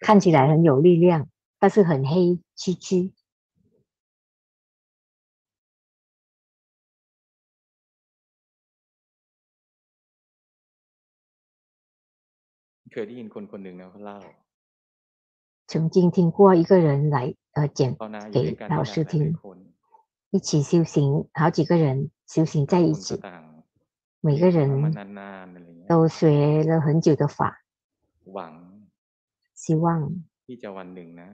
[0.00, 1.26] 看起来很有力量
[1.58, 3.14] 但是很黑黢黢
[12.95, 14.17] เคยได้ยินคนคนหนึ่งนะเขาเล่า
[15.71, 17.17] 曾经听过一个人来
[17.55, 19.57] 呃讲 ภาวนาอยู่ด้วย 给 กัน 老 นี่ 师 แหละหลาย 听 ๆ，คน
[20.33, 20.95] 一起修行，
[21.39, 21.85] 好几个人
[22.33, 23.43] 修行在 ต่าง 一 คนก็ 起， ต่าง
[24.25, 27.39] 每个 เรียนธรรมมา 人 นานๆอะไรเงี้ย 都学了很久的法，
[28.33, 28.53] หวัง
[29.61, 29.85] 希望
[30.45, 31.27] ที่จะวันหนึ่งนะ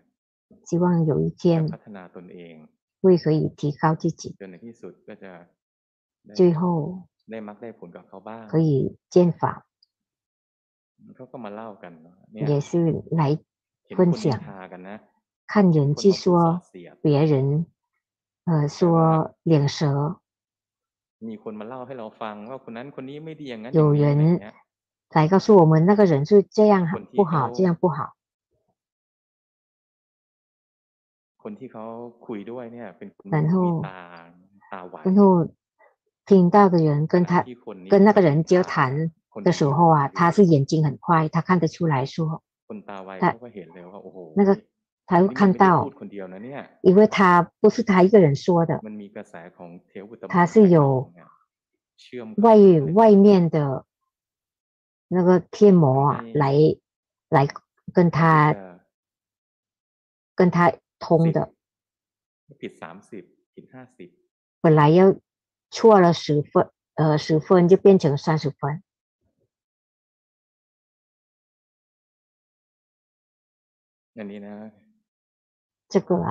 [0.68, 2.54] 希望有一 จะ 天 พัฒนาตนเอง
[3.02, 5.32] 会可以提高自己， จนในที่สุดก็จะ
[6.26, 6.62] ได้ 最后
[7.32, 8.72] ได้มักได้ผลกับเขาบ้าง 可以
[9.14, 9.44] 见法，
[11.16, 12.70] เขาก็มาเล่ากันว่าเนี่ย 也是
[13.20, 13.22] 来
[13.86, 14.26] เห็น 分 คนนิน 享。
[14.48, 14.96] ทากันนะ
[15.52, 17.34] 看人 คน 去 มาพูดส่อ 说 เสียด 别人，
[18.48, 18.80] 呃，说
[19.52, 19.80] 两舌，
[21.28, 24.56] มีคนมาเล่าให้เราฟังว่าคนนั้นคนนี้ไม่ดีอย่างนั้นอ 有 ย่างนี้อะไร 人 เงี้ย
[25.16, 27.98] 来告诉我们那个人是这样 คนที่ 不好， เขา 这样不好。
[31.44, 31.84] คนที่เขา
[32.26, 33.56] คุยด้วยเนี่ย เป็นคน 然 มี 后
[33.88, 34.00] ตา
[34.72, 35.22] ตาไหว 然后
[36.30, 38.74] 听到的人跟 ขณะ 他 ที่คนนี้ 跟那个 เขา 人 นิน 交 ทา 谈
[39.21, 42.43] คน 的时候啊他是眼睛很快他看得出来说
[44.37, 44.63] 那个
[45.07, 45.91] 他会看到
[46.83, 48.81] 因为他不是他一个人说的
[50.29, 51.13] 他是有
[52.37, 52.57] 外
[52.95, 53.85] 外面的
[55.09, 56.55] 那个贴膜啊来
[57.29, 57.47] 来
[57.93, 58.81] 跟他
[60.35, 61.53] 跟他通的
[64.61, 65.15] 本来要
[65.71, 68.83] 错了十分呃十分就变成三十分
[74.18, 74.54] อันนี้นะ
[75.94, 76.30] 这个啊，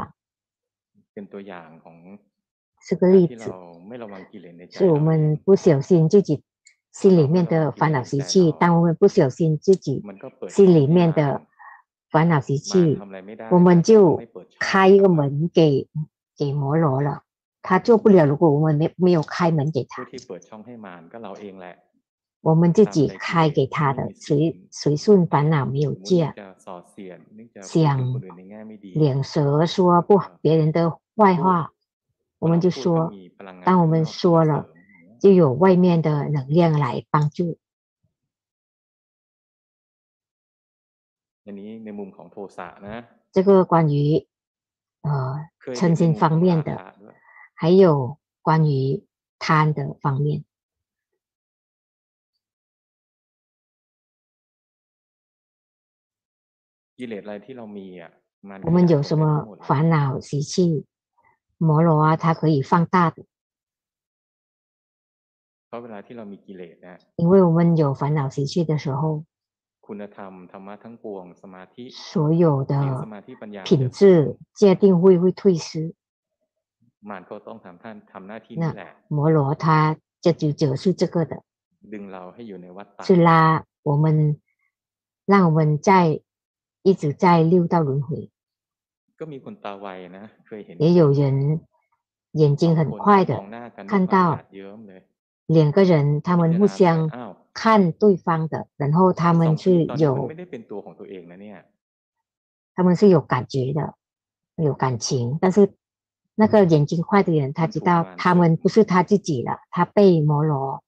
[1.12, 1.96] เป็นตัวอย่างของ
[2.86, 5.08] 是个 การ 例 ที่ 子 เรา，ไม่ระวังกิเลสในใจ 是 เรา 我 เอง 们
[5.44, 6.30] 不小心自己
[6.98, 8.32] 心里面的烦恼习气。
[8.60, 11.20] 当我们不小心自己 มันก็เปิด 心 ช่อง 里 ให้ 面 มาร 的
[12.12, 13.90] 烦恼习 มาร 气 ทำอะไรไม่ได้ 我们 ถ้า 就
[14.20, 15.20] ไม่เปิดช่อง 开一个门
[15.58, 15.60] 给
[16.38, 17.10] 给摩罗了，
[17.66, 18.18] 他做不了。
[18.30, 20.12] 如果我们没没有开门给 ผู้ 他，
[22.41, 26.33] 我们自己开给他的，随随顺烦恼没有戒，
[27.61, 28.21] 想，
[28.95, 31.71] 两舌说不，别人的坏话
[32.39, 33.13] 我们就说，
[33.63, 34.67] 当我们说了，
[35.19, 37.59] 就有外面的能量来帮助。
[43.31, 44.27] 这个关于
[45.01, 46.95] 呃身心方面的，
[47.53, 49.05] 还有关于
[49.37, 50.43] 贪的方面。
[58.63, 60.85] 我们有什么烦恼习气？
[61.57, 63.13] 摩罗啊，它可以放大。
[67.15, 69.23] 因为我们有烦恼习气的时候，
[71.91, 73.07] 所有的
[73.63, 75.93] 品质界定会会退失。
[78.57, 81.41] 那摩罗他这就解释这个的，
[83.03, 84.39] 是拉我们，
[85.25, 86.21] 让我们在
[86.82, 88.30] 一直在六道轮回
[89.20, 91.20] ก็มีคนตาไวนะเคยเห็น 也有人
[92.40, 95.00] 眼 ส 睛 อง 很 คน 快 ม 的 องหน้ากัน 看 ด้วยความ 到 หยาดเยิ้มเลย
[95.56, 95.92] 两个人
[96.26, 96.80] 他 พิ 们 จาร 互 ณาไป 相
[97.14, 101.56] อ้าว 看对方的然后他 สอ 们 ง 是 ชีวิตตอนนี้มัน 有 ไม่ได้เป็นตัวของตัวเองนะเนี่ย
[102.76, 103.80] 他们是有感觉的，
[104.56, 105.56] 有感情，但是
[106.34, 110.82] 那个眼睛快的人，他知道他们不是他自己了，他被摩罗，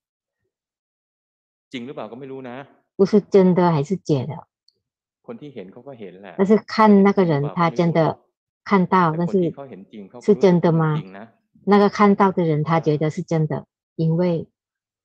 [1.70, 4.32] จริงหรือเปล่าก็ไม่รู้นะ 不是真的还是假的。
[5.26, 7.98] คนที่เห็นเขาก็เห็นแหละ 但是看那个人，他真的
[8.68, 11.24] 看到， แต่ 但 คนที่ 是 เขาเห็นจริงเขาก็ 是 รู้สึก 真的 ว่ามัน 吗 จริงนะ
[11.70, 13.52] 那个看到的人，他觉得是真的，
[14.02, 14.22] 因为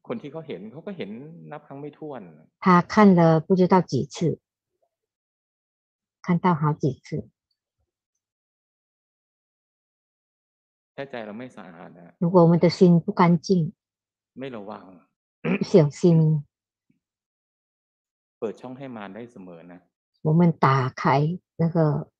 [0.07, 1.09] คนที่เขาเห็นเขาก็เห็น
[1.51, 2.21] นับครั้งไม่ถ้วน
[2.63, 4.15] 他看了不知道几次，
[6.25, 7.07] 看到好几次。
[10.95, 13.49] ถ้าใจเราไม่สะอาดนะ 如果我们的心不干净，
[14.39, 14.83] ไม่ระวัง
[15.59, 16.03] 不小心，
[18.39, 19.79] เปิดช่องให้มารได้เสมอนะ
[20.22, 22.10] 我们打开那个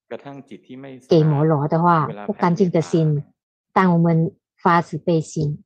[1.08, 3.24] 给摩罗的话，不干净的心，
[3.72, 5.62] 当我们发慈悲心，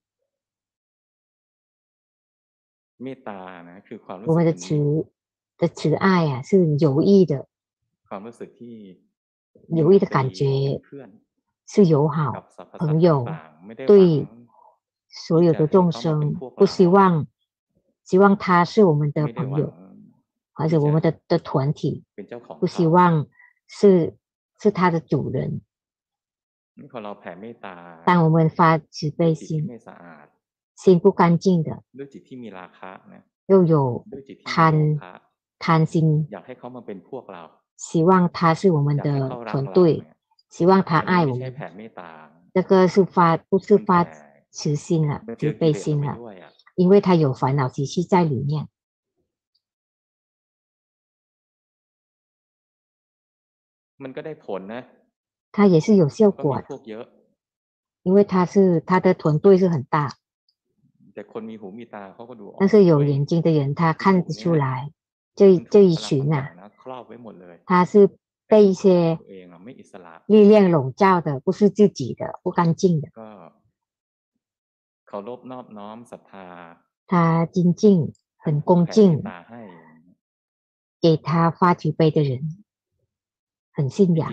[4.27, 5.07] 我们的慈
[5.59, 7.47] 的慈爱啊，是有益的，
[9.69, 10.81] 有益的感觉
[11.67, 13.27] 是友好朋友
[13.87, 14.27] 对
[15.09, 17.27] 所有的众生，不希望
[18.05, 19.73] 希望他是我们的朋友。
[20.55, 22.05] 或者我们的的团体，
[22.61, 23.27] 不希望
[23.67, 24.17] 是
[24.61, 25.61] 是他的主人。
[28.07, 29.69] 当我们发慈悲心，
[30.75, 31.83] 心不干净的，
[33.47, 34.07] 又有
[34.45, 34.99] 贪
[35.59, 36.29] 贪心，
[37.77, 40.05] 希望他是我们的团队，
[40.49, 41.55] 希望他爱我们。
[42.55, 44.07] 这个是发不是发
[44.51, 46.19] 慈心了，慈悲心了，
[46.75, 48.69] 因为他有烦恼情绪在里面。
[54.04, 54.82] มันก็ได้ผลนะ
[55.56, 57.06] 他也是有效 ก็มี 果 พวกเยอะ
[58.08, 59.98] 因为他是他的团队是很大，
[61.14, 64.92] แต่คนมีหูมีตาเขาก็ดูออก 但是有 ด้วย 眼睛的人他看得出来，
[65.40, 67.94] 这 มัน 这 ถูก 一 พลัง 群 บางอย่า 啊 ง，นะครอบไว้หมดเลย 他是
[68.50, 68.84] 被一些
[69.22, 73.06] ตัวเองอ่ะไม่อิสระ 力量笼罩的，不是自己的，不干净的。
[73.20, 73.30] ก็
[75.08, 76.48] เคารพนอบน้อมศรัทธา
[77.12, 77.84] 他精进，
[78.44, 79.62] 很恭 แผ่เมต 敬， ตาให้
[81.04, 82.61] 给他发慈悲的人，
[83.75, 84.33] 很信仰，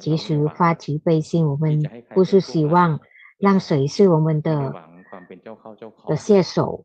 [0.00, 1.46] 其实发起悲心。
[1.46, 1.82] 我们
[2.14, 2.98] 不是希望
[3.38, 4.72] 让谁是我们的
[6.06, 6.84] 的下手，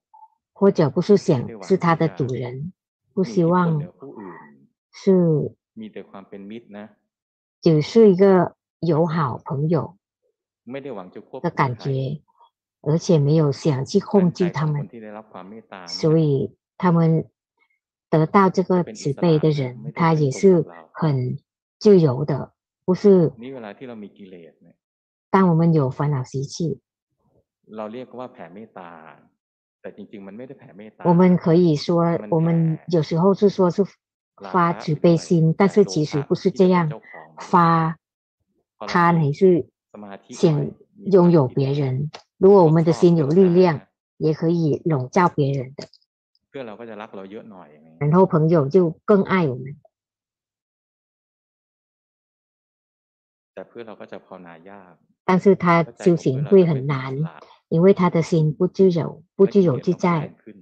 [0.51, 2.73] 或者不是想是他的主人，
[3.13, 3.81] 不希望
[4.91, 5.55] 是
[7.61, 9.95] 只是一个友好朋友
[11.41, 12.21] 的感觉，
[12.81, 14.89] 而且没有想去控制他们，
[15.87, 17.25] 所以他们。
[18.11, 21.39] 得到这个慈悲的人他也是很
[21.79, 22.51] 自由的
[22.83, 23.31] 不是
[25.29, 26.81] 但我们有烦恼习气。
[31.05, 33.85] 我们可以说我们有时候是说是
[34.51, 36.91] 发慈悲心但是其实不是这样
[37.39, 37.97] 发
[38.79, 39.65] 他还是
[40.29, 40.71] 想
[41.05, 42.11] 拥有别人。
[42.37, 45.87] 如果我们的心有力量也可以笼罩别人的
[46.50, 48.76] เพื่อนเราก็จะรักเราเยอะหน่อยอย่างนี้ 然后朋友就
[49.10, 49.64] 更爱我们。
[53.54, 54.94] แต่เพื่อนเราก็จะภาวนายาก
[55.28, 57.38] 但是他 เพราะใจ 修 ของเพื่อน 行 เรา 会 จะ 很 ไม่ 难 อิส，ระ
[57.74, 59.00] 因为他的心不自由，
[59.36, 60.56] 不自由自 และกิเลสเราก็แร 在 ง，ขึ้น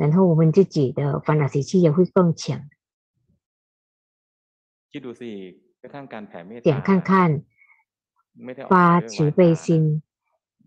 [0.00, 2.60] 然后我们自己的烦恼习气也会更强。
[4.90, 5.30] คิดดูสิ
[5.82, 7.10] กระทั่งการแผ่เมตตา 想看看
[8.44, 9.66] ไม่ได้ออก 发 มาด้วย 慈 วา 悲 จานะ 心，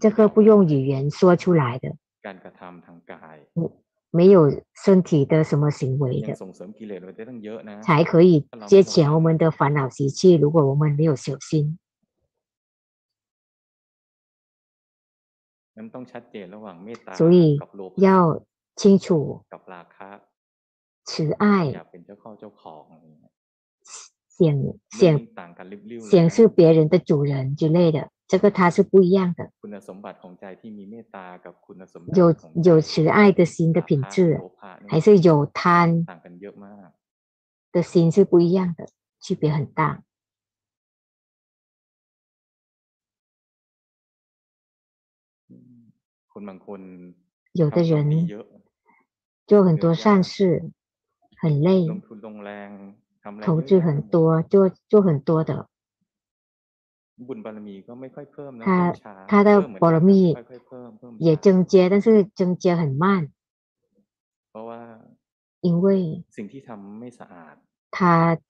[0.02, 1.86] 这个不用语言说出来的，
[4.15, 6.37] 没有身体的什么行为的，
[7.83, 10.35] 才可以接前我们的烦恼习气。
[10.37, 11.77] 如果我们没有小心，
[17.17, 17.59] 所以
[17.97, 18.45] 要
[18.77, 19.45] 清楚
[21.05, 21.73] 慈爱，
[24.29, 25.27] 想想
[26.09, 28.13] 想是别人的主人之类的。
[28.27, 29.51] 这个它是不一样的。
[32.15, 34.41] 有有慈爱的心的品质
[34.89, 36.05] 还是有贪
[37.71, 38.87] 的心是不一样的
[39.21, 40.03] 区别很大。
[47.53, 48.29] 有的人
[49.47, 50.73] 做很多善事
[51.41, 51.87] 很累
[53.43, 55.69] 投资很多做做很多的
[57.28, 62.08] บุญบารมีก็ไม่ค่อยเพิ่มนะ 他 เพิ่มช้า 他的 เพิ่มเหมือน 波 กัน 罗 นะ 蜜 ค่อยๆเพิ่มเพิ่ม 也 ช้า 增加，但是
[62.40, 63.06] 增加很慢，
[64.52, 64.82] เพราะว่า
[65.68, 65.86] 因为
[66.38, 67.56] สิ่งที่ทำไม่สะอาด
[67.96, 67.98] 他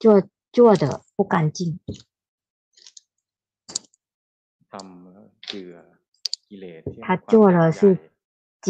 [0.01, 0.03] 做
[0.55, 0.83] 做的
[1.15, 1.59] 不干净，
[4.71, 5.73] ทำแล้วเจือ
[6.49, 7.81] กิเลสเช่น 他 ความ 做 อยาก 了 ใหญ่ 是
[8.67, 8.69] 加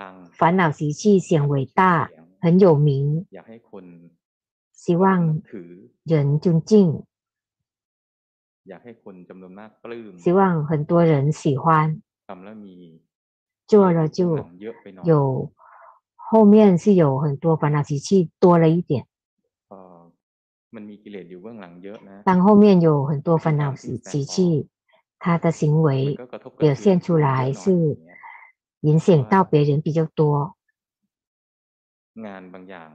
[0.00, 2.90] ดัง 烦恼习气显伟大， เสียง 很有名，
[3.34, 3.84] อยากให้คน
[4.82, 5.70] 希望 นับถือ
[6.10, 6.12] 人
[6.44, 6.72] 尊敬，
[8.68, 11.64] อยากให้คนจำนวนมากปลื้ม 希望很多人喜欢，
[12.28, 12.74] ทำแล้วมี
[13.70, 15.12] 做了 เบื้องห 就 ลังเยอะไปหน่อย 有
[16.28, 18.92] 后面是有很多烦恼习气多了一点。
[19.70, 19.98] เอ่อ
[20.74, 24.68] มันมีกิเลสอยู่เบื้องหลังเยอะนะ 当后面有很多烦恼习习气，
[25.18, 25.88] 他的行 มัน 为
[26.20, 28.16] ก็กระทบกระ 表 เทือน 现出 คนเยอะ 来 หน่อย 是 อย่างเงี้ย
[28.86, 30.54] 影响到别人比较多，
[32.24, 32.90] งานบางอย่าง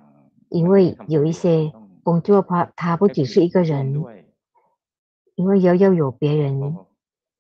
[0.50, 3.48] 因 มันไม่ 为 ได้ทำคน 有一 เดียว 些 มันต้อง 工作他他不 ให้ 只 คน 是 อื่ 一
[3.48, 4.19] น 个 ร่วม 人 ด้，วย
[5.36, 6.86] 因为要要有别 เพราะ 人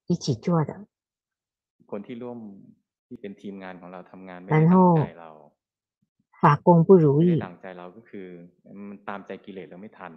[0.07, 0.71] 一起做的，
[1.91, 2.37] คนที่ร่วม
[3.07, 5.29] ที่เป็นทีมงานของเราทำงานไม่ 然 ได้ดังใจ 后 เรา
[6.41, 8.27] 法工不如 ไม่ได้ 意， ดังใจเราก็คือ
[8.89, 10.13] มันตามใจกิเลสเราไม่ทัน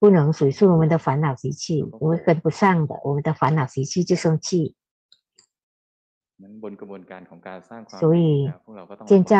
[0.00, 4.76] 不能随顺我们的烦恼习气，因为跟不上的，我们的烦恼习气就生气。
[6.42, 9.34] นั้นบนกระบวนการของการสร้างความ 所 ดี 以 นะพวกเราก็ต้อง 建造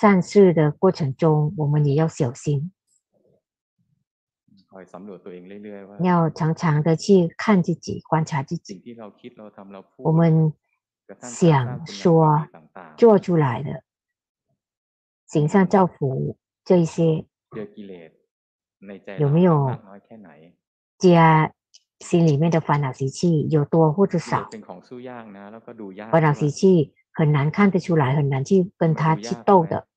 [0.00, 2.72] 善事的过程中，我们也要小心，
[6.03, 8.83] 要常常的去看自己，观察自己。
[9.97, 10.53] 我们
[11.21, 12.47] 想说
[12.97, 13.83] 做出来的，
[15.25, 17.25] 形象造福这一些，
[19.17, 19.77] 有没有
[20.97, 21.53] 加
[21.99, 24.49] 心里面的烦恼习气有多或者少？
[26.11, 29.87] 烦恼习气很难看得出来，很难去跟他去斗的。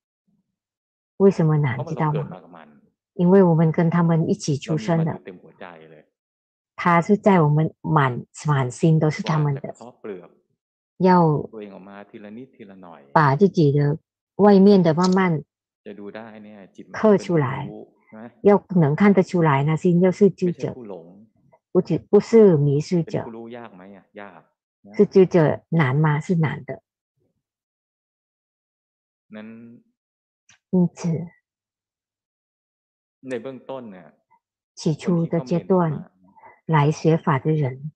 [1.17, 1.77] 为什么难？
[1.85, 2.70] 知道吗？
[3.13, 5.21] 因为我们跟他们一起出生的
[6.75, 9.75] 他是在我们满满心都是他们的
[10.97, 11.49] 要
[13.13, 13.97] 把自己的
[14.35, 15.43] 外面的慢慢
[16.91, 17.69] 刻出来
[18.41, 20.75] 要能看得出来那心要是记者
[21.71, 23.25] 不只不是迷失者
[24.95, 26.19] 是这者难吗？
[26.19, 26.81] 是难的。
[29.27, 29.81] 能
[30.71, 31.07] 因此
[33.29, 34.07] ในเบื้องต้นเนี่ย
[34.79, 36.11] 起初的阶段
[36.65, 37.91] 来学法的人，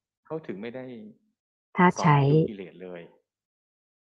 [1.74, 2.30] 他才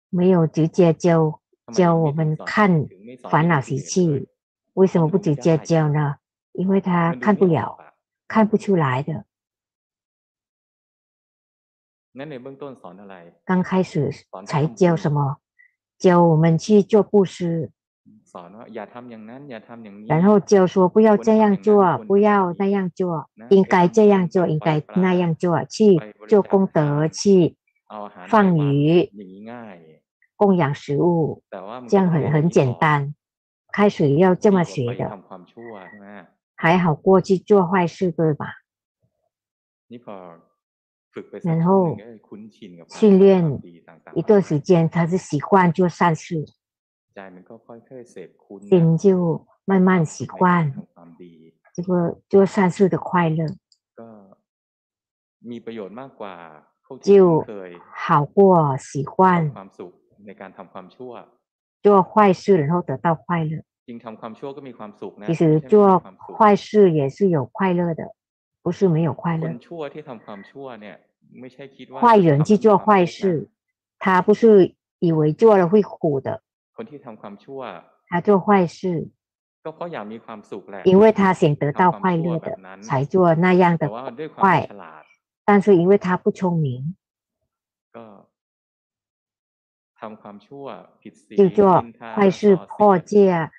[0.08, 1.40] 没有直接教
[1.74, 2.86] 教我们看
[3.30, 4.28] 烦恼习气。
[4.74, 6.16] 为什么不直接教呢？
[6.52, 7.76] 因为他看不了，
[8.26, 9.26] 看不出来的。
[13.44, 14.10] 刚开始
[14.46, 15.40] 才教什么？
[15.98, 17.72] 教我们去做布施。
[20.06, 27.56] 然后教说不要这样做不要那样做应该这样做应该那样做去做功德去
[28.28, 29.10] 放鱼
[30.36, 31.42] 供养食物
[31.88, 33.14] 这样很很简单
[33.72, 35.22] 开水要这么学的。
[36.56, 38.46] 还好过去做坏事对吧？
[41.42, 41.96] 然后
[42.88, 43.60] 训练
[44.14, 46.44] 一段时间他是习惯做善事。
[48.70, 50.74] 人就慢慢习惯
[51.74, 53.46] 这个做善事的快乐，
[57.00, 57.44] 就
[57.94, 59.52] 好过喜欢
[61.82, 63.62] 做坏事然后得到快乐。
[65.26, 65.98] 其实做
[66.38, 68.14] 坏事也是有快乐的，
[68.62, 69.48] 不是没有快乐。
[72.00, 73.48] 坏人去做坏事，
[73.98, 76.42] 他不是以为做了会苦的。
[76.79, 77.61] คนที่ทำความชั่ว
[78.09, 78.79] 他做坏事，
[79.65, 83.13] ก็เพราะอยากมีความสุขแหละ 因为他想得到 ทำความ 快 ชั่ว 乐 แบบ 的 นั้น 才做
[83.43, 85.03] 那样 แต่ 的 ว่าด้วยความไม่ 坏 ฉลาด
[85.47, 86.67] 但是因为他不聪明，
[87.95, 88.05] ก็
[89.99, 90.65] ทำความชั่ว
[91.01, 92.73] ผิดศีล 就做 นินทา 坏事 ส่อ 破
[93.07, 93.51] เสียด 戒，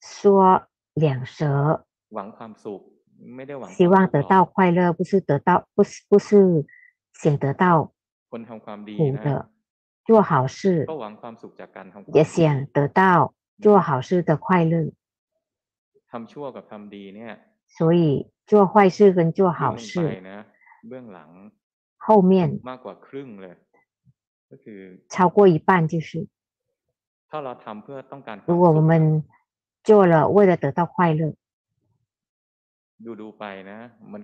[0.00, 0.62] 说
[1.02, 1.06] 两
[1.36, 1.38] 舌，
[2.14, 2.80] หวังความสุข
[3.36, 6.28] ไม่ได้หวัง 希 ความ 望 สุขหร 得 อก 到快乐，不是得到，不是不是
[7.20, 7.64] 想得到
[8.30, 9.28] คนทำความดี 苦 นะ 的，
[10.03, 10.87] 做好事，
[12.13, 14.91] 也想得到做好事的快乐。
[17.67, 20.21] 所以做坏事跟做好事，
[21.95, 22.59] 后面
[25.07, 26.27] 超过一半就是，
[28.45, 29.23] 如果我们
[29.83, 31.33] 做了为了得到快乐，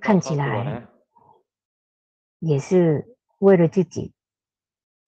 [0.01, 0.87] 看起来
[2.39, 4.13] 也是为了自己。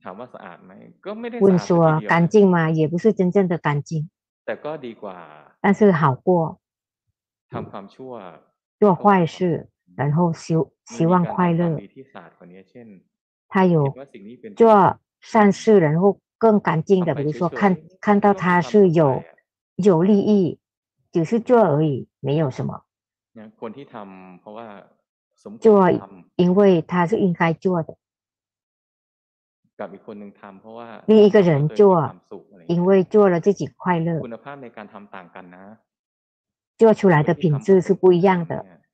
[0.03, 0.72] ถามว่าสะอาดไหม
[1.05, 2.57] ก็ไม่ได้สะ 问 อาดซะที 说 เดียว 干 นะ 净吗？
[2.78, 3.90] 也不是真正的干净，
[4.47, 5.18] แต่ก็ดีกว่า
[5.64, 6.28] 但是好过
[7.53, 8.12] ทำความชั่ว
[8.80, 11.88] 做坏事，然后希 มัน 希 มี 望 การ 快 ทำความ 乐 ดี。
[11.95, 12.88] ที่สะอาดกว่านี้ เช่น
[13.53, 14.62] 他 เห็น 有 ว่าสิ่งนี้เป็น 做
[15.30, 16.03] 善事，然后
[16.42, 17.61] 更干净的，比如说看
[18.05, 19.22] 看到他是有
[19.76, 20.59] 有利益，
[21.12, 22.82] 只是做而已，没有什么。
[23.38, 24.66] นะคนที่ทำเพราะว่า
[25.42, 27.97] สมคว 做 รทำ 因为他是应该做的，
[29.80, 35.64] กับอีกคนหนึ่งทำเพราะว่า 另一个人 ทำเพื่อ 做 ตัวเองมีความสุขอะไรอย่าง 因 เงี้ย 为做了自己快乐 คุ，ณภาพในการทำต่างกันนะ
[36.80, 38.64] 做出来 คน 的 ที่ 品 ทำ 质是不一样 เนี่ 的。
[38.64, 38.84] ย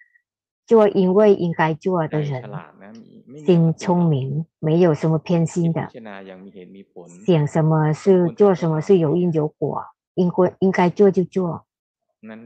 [0.71, 9.85] 做因为应该做 ใจ 的 ฉ 人， ลาดนะมีไม่มี 心 อคติ 聪明，没有什么偏 คิด 心 พิ 的， จารณาอย่างมีเหตุมีผล 想什么是做什么是有因有果，
[10.15, 11.65] 应该应该做就做。
[12.29, 12.43] นั้น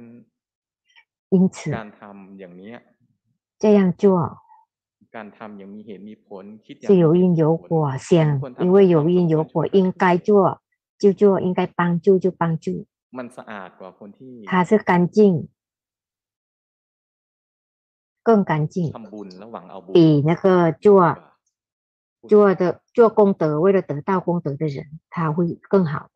[1.34, 2.76] 因此 การทำอย่างเนี้ย
[3.58, 4.04] 这样做
[6.81, 10.61] 是有因有果，想因为有因有果，应该做
[10.99, 12.85] 就做，应该帮助就帮助。
[14.45, 15.47] 它是干净，
[18.21, 18.93] 更干净，
[19.91, 21.17] 比那个做
[22.27, 26.11] 做的做功德，为了得到功德的人，他会更好。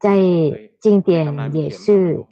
[0.00, 0.16] 在
[0.80, 2.24] 经典也是。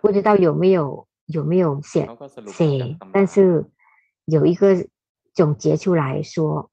[0.00, 2.08] 不知道有没有有没有写
[2.46, 3.64] 写，但是
[4.24, 4.86] 有一个
[5.32, 6.70] 总结出来说，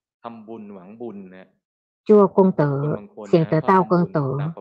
[2.06, 4.54] 做功德想得到功德，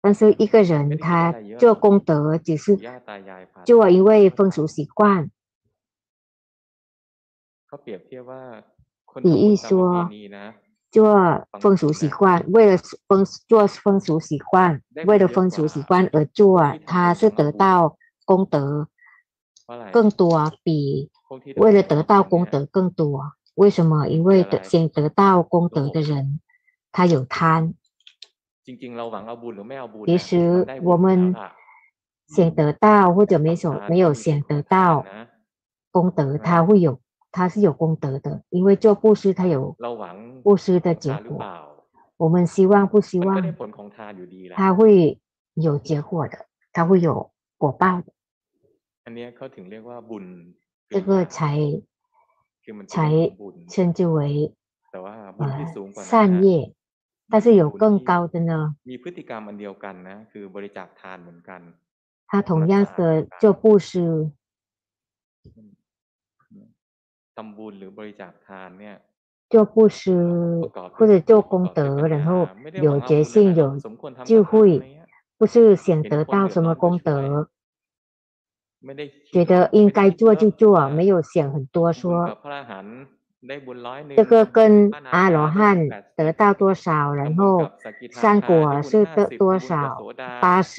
[0.00, 2.78] 但是一个人他做功德只是
[3.64, 5.30] 做因为风俗习惯。
[9.22, 10.08] 比喻说。
[10.90, 18.88] 做风俗习惯，为了风，做风俗习惯，为了风俗习惯而做，他是得到功德
[19.92, 21.10] 更多，比
[21.56, 23.32] 为了得到功德更多。
[23.54, 24.06] 为什么？
[24.08, 26.40] 因为得先得到功德的人，
[26.90, 27.74] 他有贪。
[30.06, 31.34] 其实我们
[32.26, 35.04] 先得到或者没想，没有先得到
[35.90, 37.00] 功德，他会有。
[37.30, 39.76] 他是有功德的，因为做布施，他有
[40.42, 41.38] 布施的结果。
[42.16, 43.54] 我们希望不希望，
[44.56, 45.20] 他会
[45.54, 48.12] 有结果的，他会有果报的。
[50.88, 51.58] 这个才
[52.88, 53.12] 才
[53.68, 54.54] 称之为
[55.94, 56.74] 善业，
[57.28, 58.74] 但是有更高的呢。
[62.26, 64.32] 他同样的做布施。
[67.37, 68.95] ทำบุญหรือบริจาคทานเนี่ย
[69.51, 69.99] 做布施
[70.65, 72.29] ประกอบด้วย 或者做 ประกอบ 功 ด้วยปัญ 德，然 ญา 后
[72.61, 74.53] ไม่ได้หวั 有 งเอา 决 บุญ 心 อะไรหรอก 有 สมควรทำ 智 ก็ทำอะไร 慧，
[74.91, 75.05] เงี้ย
[75.39, 75.55] 不是
[75.85, 77.09] 想得到什么功德，
[78.83, 82.95] ไม่ได้คิด 觉得 ว่า 应 ไม่ได้ 该 คิด 做就 ว่า 做， ว่า 没有想很多 ทำบุญกั 说 บพระอรหันต์
[83.47, 84.59] ได้บุญร้อยหนึ่ง 这个跟
[84.93, 85.59] พระนา 阿 คา 罗 ได้บุญ 汉
[85.91, 86.87] แปดสิบ 得到多少，
[87.19, 90.29] 然 ทำบุญ 后 กับสกิทา 三 คา 果 ได้ 是 บุญ 得 ห้าสิบ 多 บุญกับ 少 โสดา
[90.43, 90.75] 八十，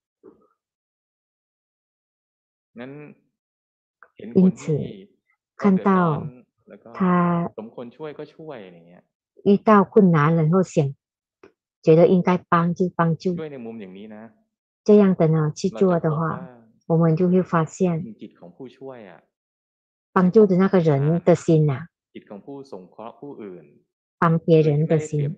[4.33, 4.77] 因此
[5.57, 6.27] 看到
[6.93, 7.51] 他
[9.43, 10.93] 遇到困难，然后想
[11.81, 13.35] 觉得应该帮就帮助，
[14.83, 16.47] 这样的呢去做的话，
[16.87, 18.15] 我们就会发现，
[20.13, 21.87] 帮助的那个人的心呐、啊，
[24.17, 25.35] 帮别人的心，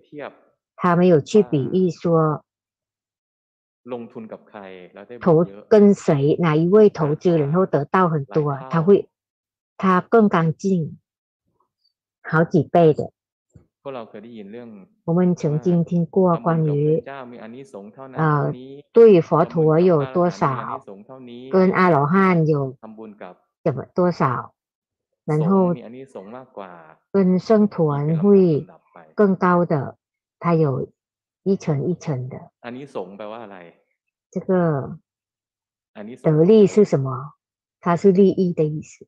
[0.75, 2.45] 他没有去比喻说。
[3.92, 4.60] ลงทุนกับใคร
[4.94, 5.74] แล้วได้บุญ 投 เยอะ 跟
[6.04, 6.06] 谁
[6.46, 8.36] 哪一位投资，然后得到很多，
[8.70, 8.88] 他会
[9.80, 10.98] 他更干净，
[12.22, 13.00] 好几倍的。
[13.82, 14.68] พวกเราเคยได้ยินเรื่อง
[15.08, 20.18] 我们曾经听过 ทำบุญ 关 กับพระ 于 เจ้ามีอานิสงส์เท่านั้น เอ่อ เท่านี้ 对佛 ทำบุญ 陀 กับ 有 พระอร 多
[20.38, 22.14] หันต์มีอานิ 少， สงส์เท่านี้ 跟阿罗汉
[22.50, 24.22] 有 ทำบุญกับ 怎么多少，
[25.26, 26.72] ส 然 งฆ์ 后 มีอานิสงส์มากกว่า
[27.14, 27.16] 跟
[27.46, 27.76] 僧 มี 团
[28.06, 29.74] เป็นลำดับ 会 ลำดับไป 更高的，
[30.42, 30.64] 它有
[31.44, 32.34] 一层一层的。
[32.64, 33.56] อานิสงส์แปลว่าอะไร
[34.34, 34.98] 这个
[35.96, 37.08] อานิสง 得 ส์ 利是什么？
[37.80, 39.06] 它是利益的意思。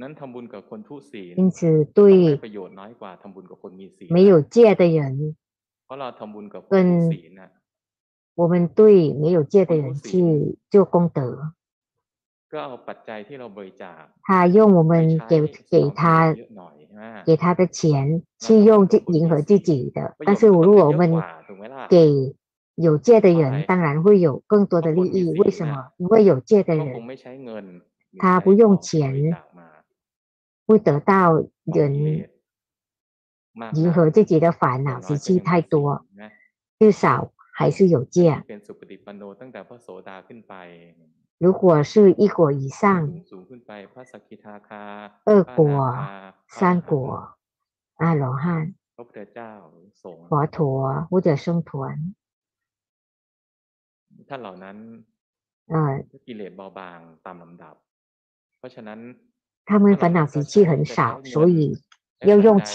[0.00, 1.58] นั้นทำบุญกับคนทุศีล 因此，
[1.96, 5.36] ต้องได้ 对 ประโยชน์น้อยกว่าทำบุญกับคนมีศีล 没有戒的人，
[5.84, 7.50] เพราะเราทำบุญกับคน 跟 ทุศีลน่ะ
[8.40, 11.20] 我们对没有戒的人去做功德，
[12.50, 15.74] ก็ ก็เอาปัจจัยที่เราบริจาค 他用我 ไป 们 ใช้ 给 ส 给
[16.58, 16.83] นอง 他
[17.25, 20.15] 给他的钱去用去迎合自己的。
[20.25, 21.11] 但是如果我们
[21.89, 22.35] 给
[22.75, 25.39] 有借的人，当然会有更多的利益。
[25.39, 25.91] 为什么？
[25.97, 27.01] 因为有借的人，
[28.17, 29.35] 他不用钱，
[30.67, 32.29] 会得到人
[33.73, 36.05] 迎合自己的烦恼习气太多，
[36.77, 38.43] 至少还是有借。
[41.34, 41.34] 戒。
[41.34, 44.84] เป็นสุปฏิปันโนตั้งแต่พระโสดาขึ้นไป 如果是一果以 สู 上 ง，สูงขึ้นไปพระสกกิทาคา
[45.28, 46.92] 二 พระอนา 果 คาพระอร 三 หันต์ 果
[48.00, 48.44] 阿罗汉、
[48.96, 50.58] พระพุทธเจ้าหรือสงฆ์ 佛陀
[51.10, 51.70] 或者僧团，
[54.28, 54.76] ท่านเหล่านั้น
[55.72, 55.76] 呃，
[56.26, 57.74] กิเลสเบาบางตามลำดับ
[58.58, 58.98] เพราะฉะนั้น
[59.68, 60.98] 他们烦恼习气很少，
[61.32, 61.58] 所以
[62.18, 62.74] ใช้ 要 ปัจ 用 จัยใช้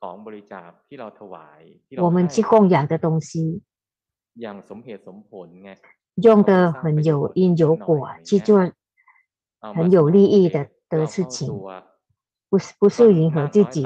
[0.00, 3.30] ของบริจาคที่เราถวายที่เรา 我们 ให้ 去供养的东西，
[4.42, 5.70] อย่างสมเหตุสมผลไง
[6.23, 8.71] 用的很有因有果，去做
[9.59, 11.49] 很有利益的的事情，
[12.49, 13.83] 不是不是迎合自己，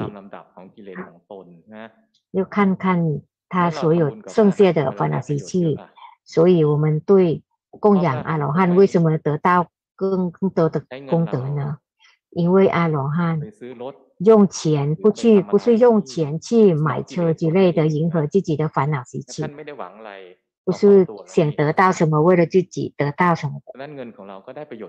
[2.30, 5.78] 要看看他所有剩下的烦恼习气。
[6.24, 9.66] 所以我们对供养阿罗汉为什么得到
[9.96, 11.78] 更更多的功德呢？
[12.30, 13.40] 因为阿罗汉
[14.18, 19.42] 用钱不去，不是用钱去买车之类的，迎合自己的烦恼习气。
[20.68, 23.62] 不是想得到什么为了自己得到什么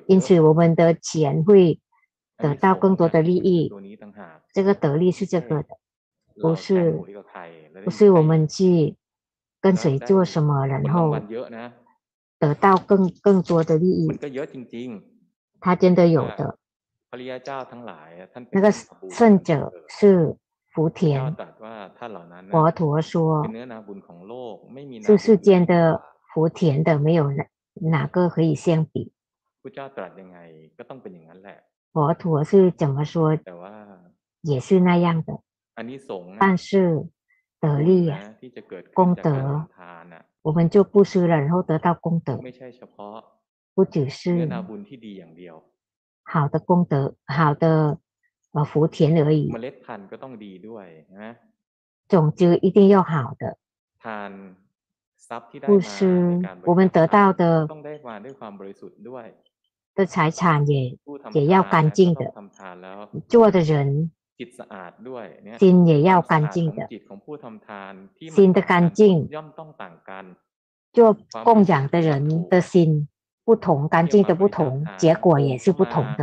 [0.07, 1.79] 因此我们的钱会
[2.35, 3.71] 得到更多的利益
[4.51, 5.77] 这个得利是这个的
[6.41, 6.99] 不是
[7.85, 8.97] 不是我们去
[9.61, 11.17] 跟谁做什么然后
[12.37, 14.09] 得到更更多的利益
[15.61, 16.59] 他真的有的？
[18.51, 18.69] 那个
[19.09, 20.35] 胜者是
[20.79, 21.35] 福田。
[22.49, 23.45] 佛陀说，
[25.03, 26.01] 是世间的
[26.33, 29.11] 福田的没有哪哪个可以相比。
[31.91, 33.37] 佛陀是怎么说？
[34.41, 35.41] 也是那样的。
[36.39, 37.09] 但是
[37.59, 38.35] 得力呀、啊，
[38.93, 39.67] 功德，
[40.41, 42.39] 我们就布施了，然后得到功德。
[43.75, 44.47] 不只是
[46.23, 47.99] 好的功德，好的。
[48.54, 50.86] 呃福田而已 เม，ล็ดพันธุ์ก็ต้องดีด้วย
[51.18, 51.30] นะ
[52.12, 53.42] 种子一定要好的。
[54.02, 54.30] ทาน
[55.28, 55.98] ทรัพย์ที่ได้ 布 มา 施
[56.30, 59.26] ในการบริ 我们 จา 得 คทา 到 น 的 ต้องได้มาด้วยความบริสุทธิ์ด้วย
[59.96, 60.40] 的财产
[60.72, 60.74] 也
[61.06, 62.98] ผู้ทำ 也 ทาน 要 นะ 干净 ก็ 的 ต้องทำทานแล้ว
[63.32, 63.72] 做的人
[64.38, 68.82] จิตสะอาดด้วยเนี่ย 心也 ค 要 วามสะ 干 อาด 净 ของ 的， จิตของผู้ทำทานที่มัน 心的 ต่าง 干 กัน
[68.98, 69.00] 净
[69.34, 70.24] ย่อมต้องต่างกัน
[70.96, 70.98] 做
[71.46, 72.10] 供养的人
[72.52, 73.08] 的心
[73.46, 76.20] 不同，干净的不同，结果也是不同的。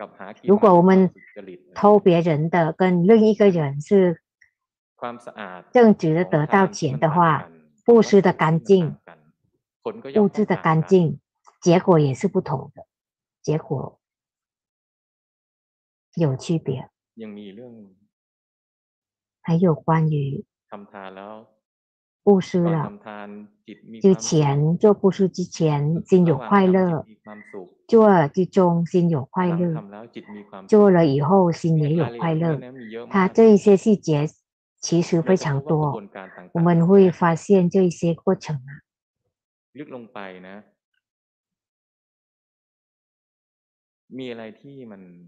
[0.00, 3.58] กับหากิน 如果我们 ด้วยความสุจริต 偷别人的跟另一个人
[3.88, 3.90] 是
[5.00, 7.18] ความสะอาด 正直的得到钱的话，
[7.86, 8.70] 布施的干净，
[9.84, 10.92] ผลก็ย่อ 物 ม 质的 ต้องต่าง 干 กัน 净，
[11.64, 12.86] 结果也是不同的，
[13.42, 13.98] 结果
[16.14, 16.68] 有区别。
[17.22, 17.72] ยังมีเรื่อง
[19.42, 21.32] 还有关于 ทำทานแล้ว
[22.25, 22.91] 布施了，
[24.01, 27.05] 之前做布施之前心有快乐，
[27.87, 30.09] 做之中心有快乐，
[30.67, 32.59] 做了以后心也有快乐。
[33.11, 34.27] 它这一些细节
[34.79, 36.01] 其实非常多，
[36.53, 38.81] 我们会发现这一些过程啊。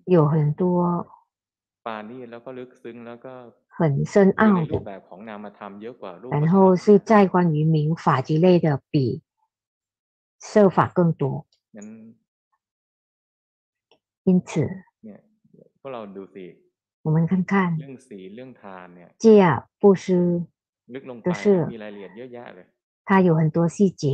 [0.06, 1.08] 有很多
[1.87, 3.33] ปานีตแล้วก็ลึกซึ้งแล้วก็
[3.79, 3.81] 很
[4.13, 8.95] 深 อยู่ใน 奥 รูป 的， แบบของนามธรรมเยอะกว่ารูป 然 ธรรม 后是在关于民法之类的比
[10.47, 11.23] 设法更多。
[11.77, 11.89] งั้น
[14.29, 14.51] 因此，
[15.05, 15.19] เนี่ย
[15.81, 16.45] พวกเราดูสิ
[17.07, 19.27] 我们看看 เรื่องศีลเรื่องทานเนี่ย 戒
[19.81, 20.07] 布施，
[20.95, 22.67] ลึกลงไป 就是 เนี่ยมีรายละเอียดเยอะแยะเลย
[23.09, 24.05] 它有很多细节，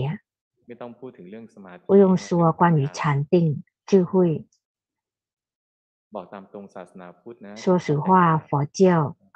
[0.66, 2.26] ไม่ต้องพูดถึงเรื่องสมาธิ 不用说
[2.60, 2.98] 关于禅
[3.32, 3.34] 定、
[3.88, 4.10] 智慧。
[6.15, 8.07] บอกตามตรงศาสนาพุทธนะ说实话，
[8.47, 8.49] 佛
[8.79, 8.81] 教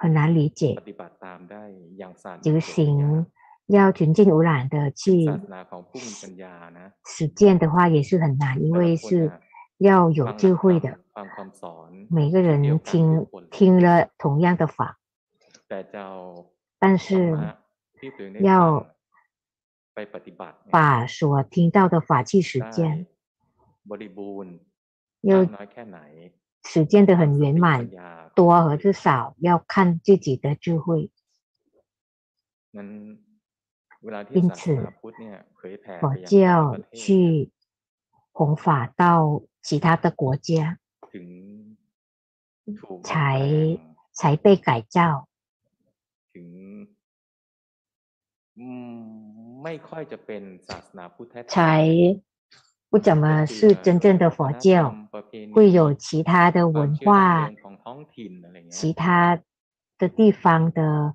[0.02, 0.62] 很难理解。
[0.80, 1.64] ปฏิบัติตามได้
[2.00, 2.96] อย่างสันติสิง
[3.76, 5.26] 要纯净无染的去
[7.04, 9.08] 实践的话，也是很难，因为是
[9.78, 10.88] 要有智慧的。
[12.10, 14.98] 每个人听听了同样的法，
[16.80, 17.38] 但是
[18.40, 18.86] 要
[20.70, 23.08] 把所听到的法去实践，
[25.22, 25.44] 要
[26.68, 27.90] 实践的很圆满，
[28.36, 31.10] 多和是少要看自己的智慧。
[34.32, 34.94] 因此，
[36.02, 37.52] 我就去
[38.32, 40.78] 弘法到其他的国家，
[43.04, 43.80] 才
[44.12, 45.28] 才被改造。
[51.48, 52.22] 才
[52.90, 54.96] 不怎么是真正的佛教，
[55.54, 57.52] 会有其他的文化、
[58.70, 59.40] 其他
[59.98, 61.14] 的地方的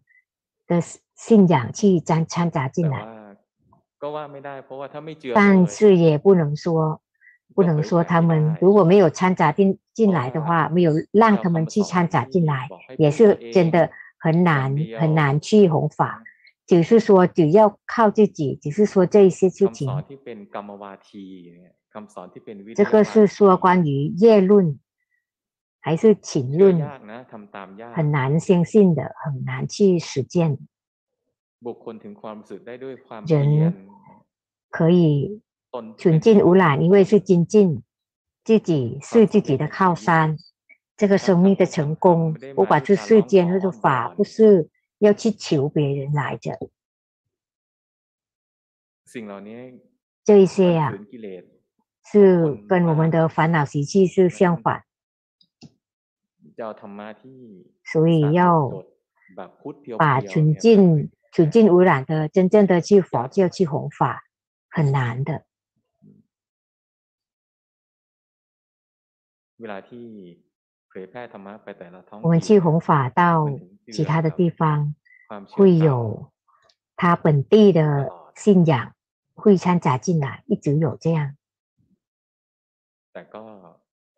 [0.67, 0.81] 的
[1.15, 3.07] 信仰去掺掺杂进来，
[5.35, 7.01] 但是也不能说，
[7.55, 12.69] 不能说他们如果没有掺杂进进来的话，没有让他们去掺杂进来，
[12.99, 16.23] 也是真的很难很难去弘法。
[16.73, 19.87] 只是说，只要靠自己，只是说这一些事情。
[22.75, 24.81] 这个是说关于业论
[25.81, 26.81] 还是情论，
[27.93, 30.57] 很难相信的，很难去实践。
[33.27, 33.87] 人
[34.71, 35.43] 可以
[35.99, 37.83] 纯净无染，因为是精进
[38.45, 40.39] 自己，是自己的靠山。
[40.97, 44.71] 这个生命的成功，不管是世间或者法，不是。
[45.03, 46.57] 要去求别人来着，
[50.23, 50.99] 这一些呀、啊，
[52.05, 54.85] 是跟我们的烦恼习气是相反，
[57.85, 58.85] 所以要
[59.99, 64.23] 把纯净、纯净无染的真正的去佛教去弘法，
[64.71, 65.45] 很难的。
[72.23, 73.49] 我们去弘法到
[73.91, 74.95] 其他的地方，
[75.49, 76.31] 会有
[76.97, 78.95] 他本地的信仰
[79.35, 81.35] 会掺杂进来，一直有这样。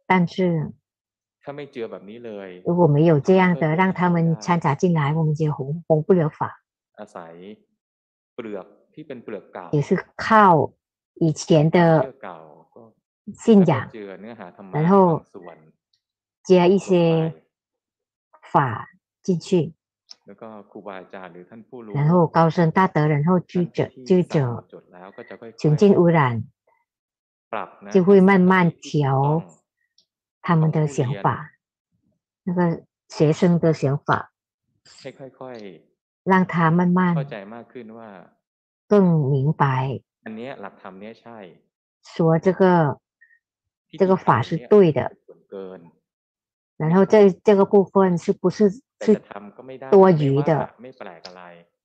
[0.07, 0.73] 但是
[2.65, 6.61] 如果没有这样的让他们掺杂进来，我们就弘弘不了法。
[9.71, 10.73] 也是靠
[11.15, 12.13] 以前的
[13.35, 13.89] 信仰，
[14.73, 15.25] 然后。
[16.45, 17.43] 加一些
[18.53, 18.89] 法
[19.23, 19.73] 进去，
[21.95, 24.67] 然后高僧大德，然后智者智者
[25.59, 26.45] 纯净污染，
[27.91, 29.43] 就会慢慢调
[30.43, 31.53] 他们的想法，
[32.43, 34.31] 那个学生的想法，
[36.23, 37.15] 让他慢慢
[38.87, 40.03] 更明白，
[42.03, 43.01] 说这个
[43.99, 45.17] 这个法是对的。
[46.77, 48.71] 然后这这个部分是不是
[49.01, 49.21] 是
[49.91, 50.71] 多余的？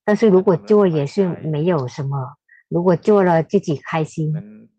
[0.03, 2.37] 但是如果做也是没有什么，
[2.67, 4.69] 如果做了自己开心。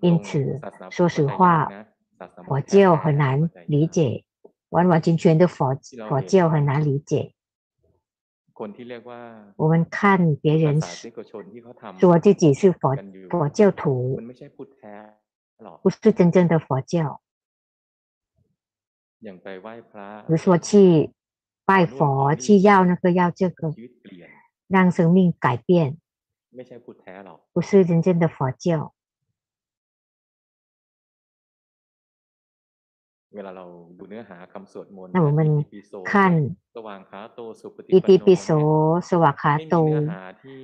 [0.00, 1.68] 因此，说实话，
[2.46, 4.24] 佛教很难理解，
[4.68, 5.76] 完完全全的佛
[6.08, 7.34] 佛教很难理解。
[9.56, 10.80] 我们看别人
[11.98, 12.96] 说自己是佛
[13.28, 14.20] 佛教徒，
[15.82, 17.20] 不是真正的佛教。
[19.21, 21.11] 比如说去
[21.65, 23.73] 拜佛，去要那个要这个，
[24.67, 25.97] 让生命改变，
[27.53, 28.93] 不是真正的佛教。
[35.11, 35.65] 那我们
[36.05, 36.55] 看
[37.87, 39.75] 伊底ปิโสสวากขาโต，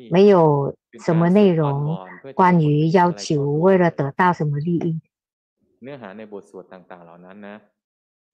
[0.09, 0.73] 没有
[1.03, 1.97] 什么内容
[2.33, 5.01] 关于要求为了得到什么利益。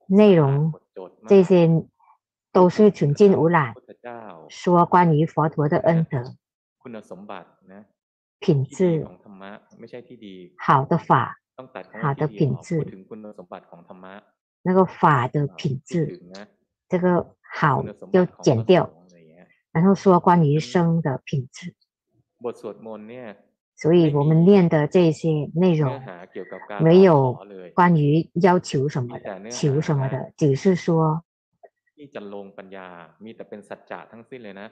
[0.06, 0.72] 内容
[1.26, 1.68] 这些
[2.52, 3.74] 都是纯净无染，
[4.48, 6.36] 说关于佛陀的恩德、
[8.38, 9.06] 品质、
[10.58, 11.38] 好的法、
[12.00, 13.06] 好的品质，
[14.62, 16.20] 那个法的品质，
[16.88, 18.92] 这个好要减掉，
[19.72, 21.74] 然后说关于生的品质。
[23.74, 26.00] 所以我们念的这些内容，
[26.80, 27.36] 没有
[27.74, 31.24] 关于要求什么的、求什么的，只是说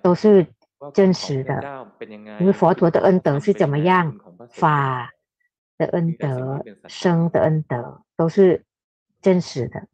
[0.02, 0.46] 都是
[0.94, 1.88] 真实的。
[2.38, 4.16] 因为佛陀的恩德是怎么样，
[4.50, 5.10] 法
[5.76, 8.64] 的恩德、生的恩德都是
[9.20, 9.88] 真实的。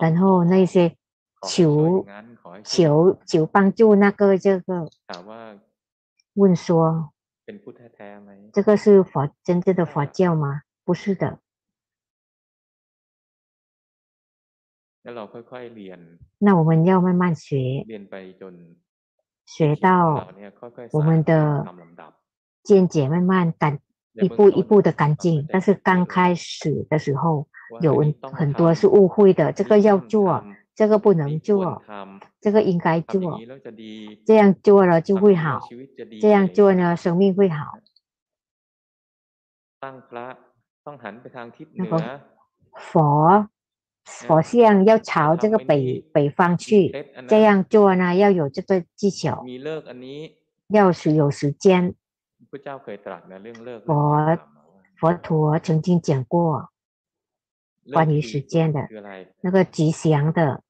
[0.00, 0.96] 然后那些
[1.46, 2.04] 求
[2.64, 4.88] 求求帮助那个这个。
[6.38, 7.12] 问说
[8.54, 10.62] ：“这个是佛真正的佛教吗？
[10.84, 11.40] 不是的。
[16.38, 17.84] 那我们要慢慢学，
[19.46, 20.28] 学到
[20.92, 21.66] 我们的
[22.62, 23.80] 见解慢慢干，
[24.12, 25.44] 一步一步的干净。
[25.48, 27.48] 但是刚开始的时候，
[27.80, 30.44] 有很多是误会的，这个要做。”
[30.78, 31.82] 这个不能做，
[32.40, 33.36] 这个应该做，
[34.24, 35.58] 这样做了就会好，
[36.20, 37.80] 这样做呢，生命会好。
[39.80, 39.90] 那
[41.84, 42.20] 个
[42.74, 43.48] 佛
[44.04, 46.92] 佛像要朝这个北北方去，
[47.26, 49.44] 这样做呢，要有这个技巧，
[50.68, 51.96] 要是有时间，
[53.84, 54.38] 佛
[54.94, 56.70] 佛陀曾经讲过
[57.92, 58.86] 关于时间的
[59.40, 60.62] 那个吉祥的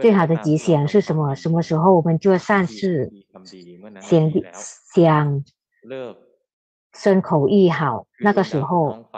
[0.00, 1.34] 最好的吉祥是什么？
[1.34, 3.10] 什么时候我们做善事，
[4.00, 4.30] 想
[4.94, 5.44] 想
[6.94, 9.08] 身口意好，那个时候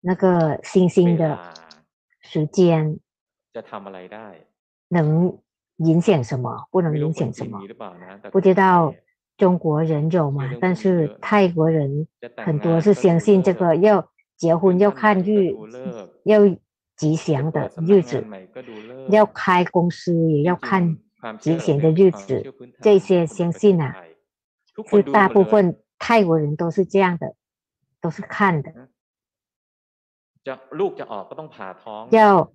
[0.00, 1.38] 那个星星的
[2.20, 2.98] 时间
[4.88, 5.38] 能
[5.76, 6.68] 影响什么？
[6.70, 7.60] 不能影响什么？
[8.30, 8.94] 不知道。
[9.38, 10.50] 中国人有吗？
[10.60, 15.54] 但是泰国人很多是相信这个，要结婚要看日，
[16.24, 16.40] 要
[16.98, 18.26] 吉祥的日子，
[19.08, 20.98] 要开公司也要看
[21.38, 23.94] 吉祥的日子，这些相信啊，
[24.90, 27.34] 是大部分泰国人都是这样的，
[28.00, 28.88] 都是看的。
[32.10, 32.52] 要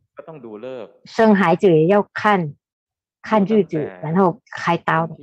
[1.05, 2.55] 生孩子也要看
[3.21, 5.15] 看日子，然后开刀的。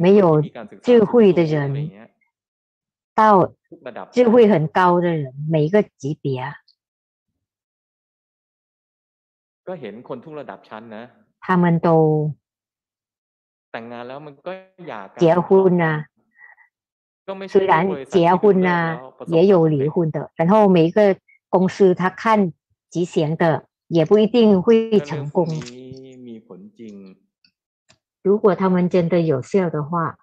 [0.00, 0.42] 没有
[0.82, 1.90] 智慧的人，
[3.14, 3.54] 到
[4.12, 6.54] 智慧很高的人，每一个级别啊，
[11.40, 12.34] 他们都
[15.16, 16.06] 结婚啊，
[17.48, 20.30] 虽然结婚啊，也有离婚的。
[20.34, 21.16] 然后每一个
[21.48, 22.52] 公司，他看
[22.90, 25.46] 吉祥的，也不一定会成功。
[28.22, 30.18] 如果他们真的有效的话，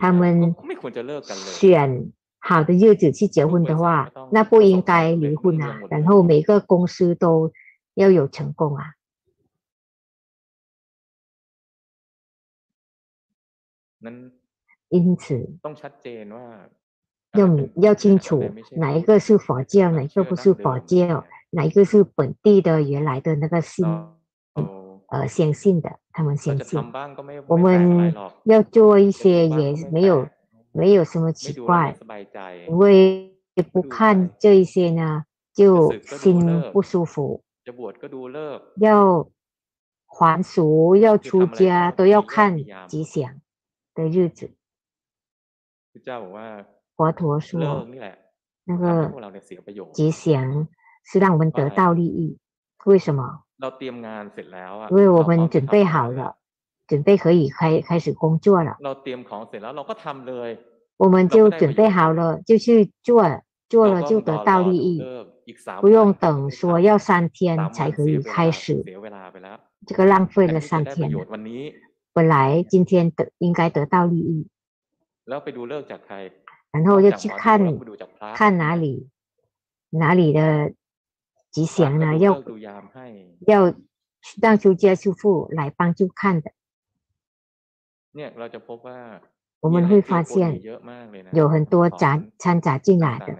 [0.00, 0.54] 他们
[1.30, 5.80] 选好的日子去结婚的话，那不应该离婚啊。
[5.90, 7.52] 然后每个公司都
[7.94, 8.92] 要有成功啊。
[14.90, 15.58] 因此，
[17.32, 18.44] 要要清楚
[18.76, 23.86] 哪一个是佛教，哪一个不是佛教，哪一个是本地的原来的那个信。
[25.08, 26.80] 呃，相信的，他们相信。
[27.46, 30.28] 我们要做一些，也没有
[30.72, 31.96] 没有什么奇怪，
[32.68, 33.36] 因为
[33.72, 37.42] 不看这一些呢，就心不舒服。
[38.76, 39.28] 要
[40.06, 42.56] 还俗，要出家，都要看
[42.88, 43.40] 吉祥
[43.94, 44.54] 的日子。
[46.96, 47.86] 佛陀说，
[48.64, 49.12] 那个
[49.92, 50.68] 吉祥
[51.04, 52.38] 是让我们得到利益，
[52.84, 53.42] 为什么？
[54.89, 56.37] 因为我们准备好了，
[56.87, 58.77] 准备可以开开始工作了。
[60.95, 63.23] 我们就准备好了，就去做，
[63.67, 65.03] 做了就得到利益，
[65.81, 68.83] 不用等说要三天才可以开始。
[69.85, 71.25] 这个浪费了三天了。
[72.13, 74.47] 本来今天得应该得到利益，
[76.71, 77.77] 然后就去看
[78.33, 79.09] 看哪里
[79.89, 80.71] 哪里的。
[81.53, 82.43] 吉祥呢，要
[83.47, 83.73] 要
[84.41, 86.51] 让出家师父来帮助看的。
[89.61, 90.61] 我们会发现
[91.33, 93.35] 有很多杂掺杂进来的，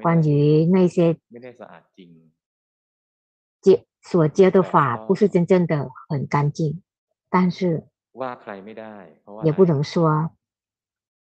[0.00, 1.18] 关于那些
[3.60, 6.82] 接所接的法不是真正的很干净，
[7.28, 7.86] 但是
[9.44, 10.30] 也不能说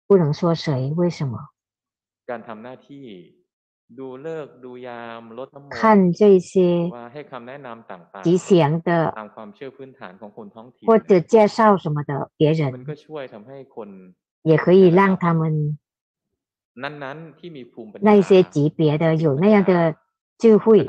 [0.05, 1.49] 不能说谁，为什么？
[5.69, 6.91] 看这些
[8.21, 9.13] 吉祥的，
[10.85, 12.85] 或者介绍什么的别人，
[14.43, 15.77] 也可以让他们
[18.01, 19.95] 那些级别的有那样的
[20.37, 20.85] 智慧，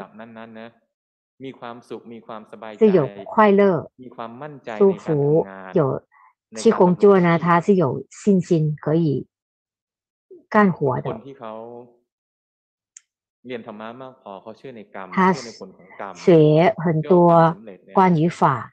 [2.77, 3.91] 是有快乐、
[4.77, 6.03] 舒服，有
[6.57, 9.29] 去工作呢，他是有信心可以
[10.49, 11.21] 干活的。
[15.12, 15.33] 他
[16.12, 17.57] 学很多
[17.95, 18.73] 关于法，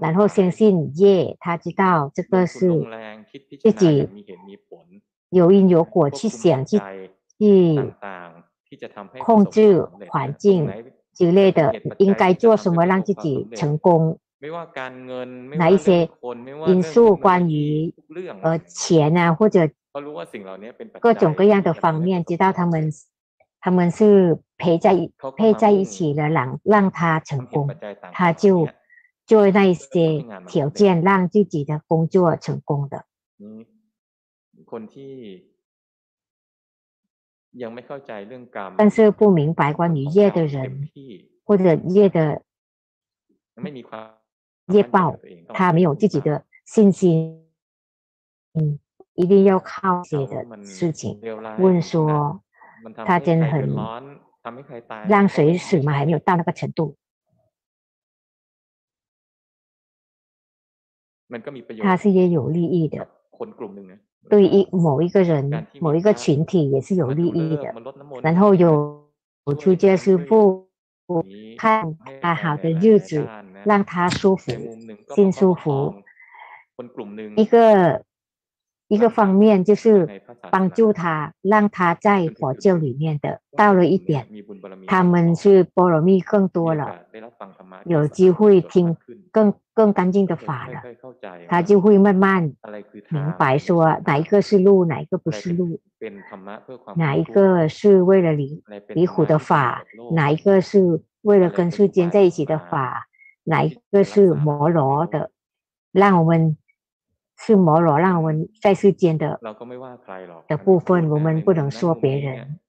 [0.00, 2.68] 然后相信业，他知道这个是
[3.60, 4.08] 自己
[5.28, 6.80] 有因有果去想去
[7.38, 7.94] 去
[9.18, 10.68] 控制环境
[11.12, 14.18] 之类的，应该做什么让自己成功？
[15.56, 16.08] 哪一些
[16.66, 17.94] 因素关于
[18.42, 19.70] 呃钱啊，或者
[20.98, 22.90] 各种各样的方面，知道他们。
[23.61, 27.67] 他们是陪在陪在一起的，让让他成功，
[28.13, 28.69] 他就
[29.25, 33.05] 做那些条件，让自己的工作成功的。
[38.77, 40.89] 但是不明白关于业的人，
[41.43, 42.43] 或者业的
[44.67, 45.17] 业报，
[45.53, 47.45] 他没有自己的信心，
[48.53, 48.79] 嗯，
[49.15, 51.19] 一定要靠些的事情
[51.57, 52.41] 问说。
[53.05, 53.69] 它真的很
[55.07, 56.95] 让水死嘛，还没有到那个程度。
[61.81, 63.07] 它是也有利益的，
[64.29, 67.73] 对一某一个人、某一个群体也是有利益的。
[68.23, 69.07] 然后有
[69.59, 70.67] 出家师傅
[71.57, 73.27] 看他好的日子，
[73.63, 74.51] 让他舒服、
[75.15, 76.01] 心舒服。
[77.35, 78.03] 一个
[78.89, 80.21] 一个方面就是
[80.51, 84.27] 帮助他，让他在佛教里面的到了一点，
[84.87, 87.01] 他们是菠萝蜜更多了，
[87.85, 88.97] 有机会听
[89.31, 90.81] 更更干净的法了，
[91.47, 92.51] 他就会慢慢
[93.09, 95.79] 明白说哪一个是路，哪一个不是路，
[96.95, 99.83] 哪一个是为了离离苦的法，
[100.13, 103.05] 哪一个是为了跟世间在一起的法，
[103.43, 105.29] 哪一个是摩罗的，
[105.91, 106.57] 让我们。
[107.41, 109.39] 是摩罗让我们在世间的
[110.47, 112.59] 的部分，我们不能说别人。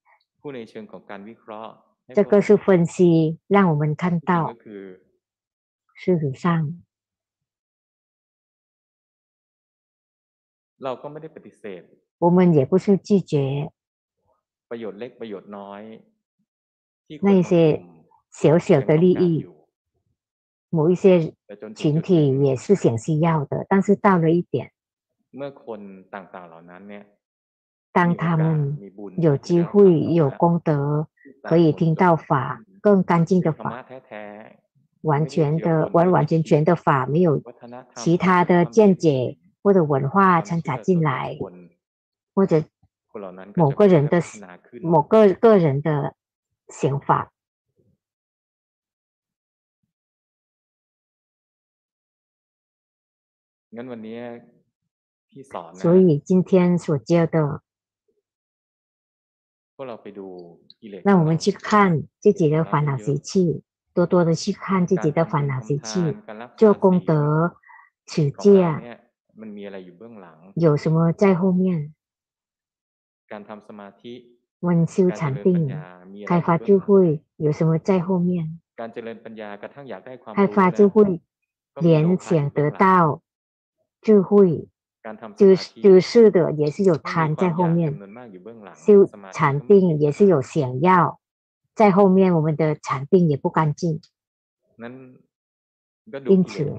[2.14, 4.54] 这个是分析，让我们看到
[5.94, 6.82] 事实上，
[12.18, 13.70] 我们也不是拒绝
[17.20, 17.84] 那些
[18.30, 19.46] 小小的利益。
[20.70, 21.34] 某一些
[21.74, 24.70] 群体也是想需要的，但是到了一点，
[27.92, 28.78] 当他们
[29.18, 31.08] 有机会、有功德，
[31.42, 33.84] 可以听到法，更干净的法，
[35.02, 37.42] 完全的、完完全全的法，没有
[37.96, 41.36] 其他的见解或者文化掺杂进来，
[42.32, 42.62] 或者
[43.56, 44.22] 某个人的，
[44.82, 46.14] 某个个人的
[46.68, 47.32] 想法。
[53.75, 54.19] งั้นวันนี้
[55.31, 56.51] ที่สอนนะ 所以今天
[56.83, 57.37] 所教的，
[59.75, 60.27] พวกเราไปดู
[60.81, 61.69] กิเลส 让我们去看
[62.23, 63.63] 自己的烦恼习气，
[63.95, 65.89] 多多的去看自己的烦恼习气，
[66.27, 67.11] การรักษา 做功 ศีล 德、
[68.09, 68.97] 持 ของเรา 戒， เนี่ย
[69.41, 71.91] มันมีอะไรอยู่เบื้องหลัง 有什么在后面？
[73.31, 74.13] การทำสมาธิ
[74.67, 78.31] 温修 การเจริญปัญ 禅定、 ญามีอะไร 开发 อยู่ 智 เบื้องหลัง 慧，有什么在后面？
[78.79, 80.95] การเจริญปัญญากระทั่งอยากได้ความ 开 รู้ 发 นะ 智慧，
[81.75, 82.87] ก็มีโล 连 ภะอยู่ 想 เบื้ 得 องหลัง 到
[84.00, 84.68] 智慧，
[85.36, 87.98] 就是就是的，也是有贪在后面。
[88.74, 91.20] 修禅定也是有想要，
[91.74, 94.00] 在后面我们的禅定也不干净。
[96.26, 96.72] 因此，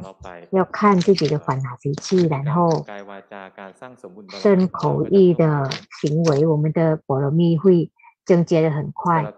[0.50, 2.86] 要看自己的烦恼习气，然后
[4.30, 5.70] 身口意的
[6.02, 7.92] 行为，我们的波罗蜜会
[8.26, 9.34] 增接的很快。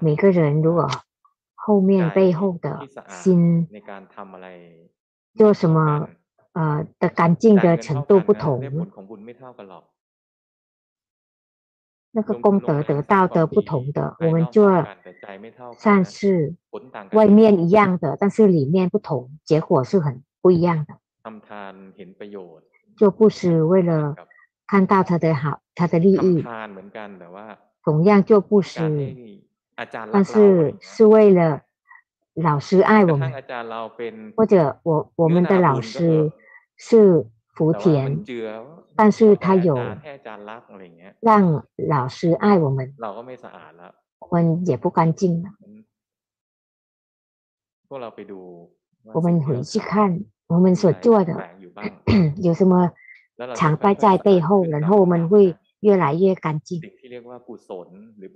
[0.00, 0.88] 每个人如果
[1.54, 3.66] 后面背后的心
[5.34, 6.08] 做什么？
[6.54, 8.60] 啊的干净的程度不同
[12.16, 14.86] 那个功德得到的不同的我们做
[15.76, 16.54] 善事
[17.12, 20.94] 外面一样的但是里面不同结果是很不一样的。
[22.96, 24.14] 做布施为了
[24.66, 26.44] 看到他的好他的利益
[27.82, 29.42] 同样做布施
[30.12, 31.62] 但是是为了
[32.34, 33.32] 老师爱我们
[34.36, 36.30] 或者我我们的老师
[36.76, 38.24] สื่อ福田，
[38.96, 39.76] 但是他有
[41.20, 42.94] 让老师爱我们，
[44.18, 45.50] 我们也不干净了。
[49.12, 51.48] 我们回去看我们所做的
[52.36, 52.90] 有什么
[53.54, 56.80] 藏败在背后，然后我们会越来越干净。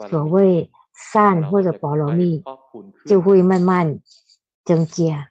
[0.08, 2.44] 所谓善或者波罗蜜，
[3.04, 4.00] 就会慢慢
[4.64, 5.30] 增加。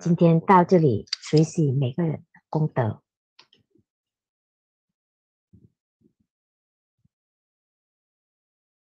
[0.00, 3.03] 今天到这里学习每个人的功德。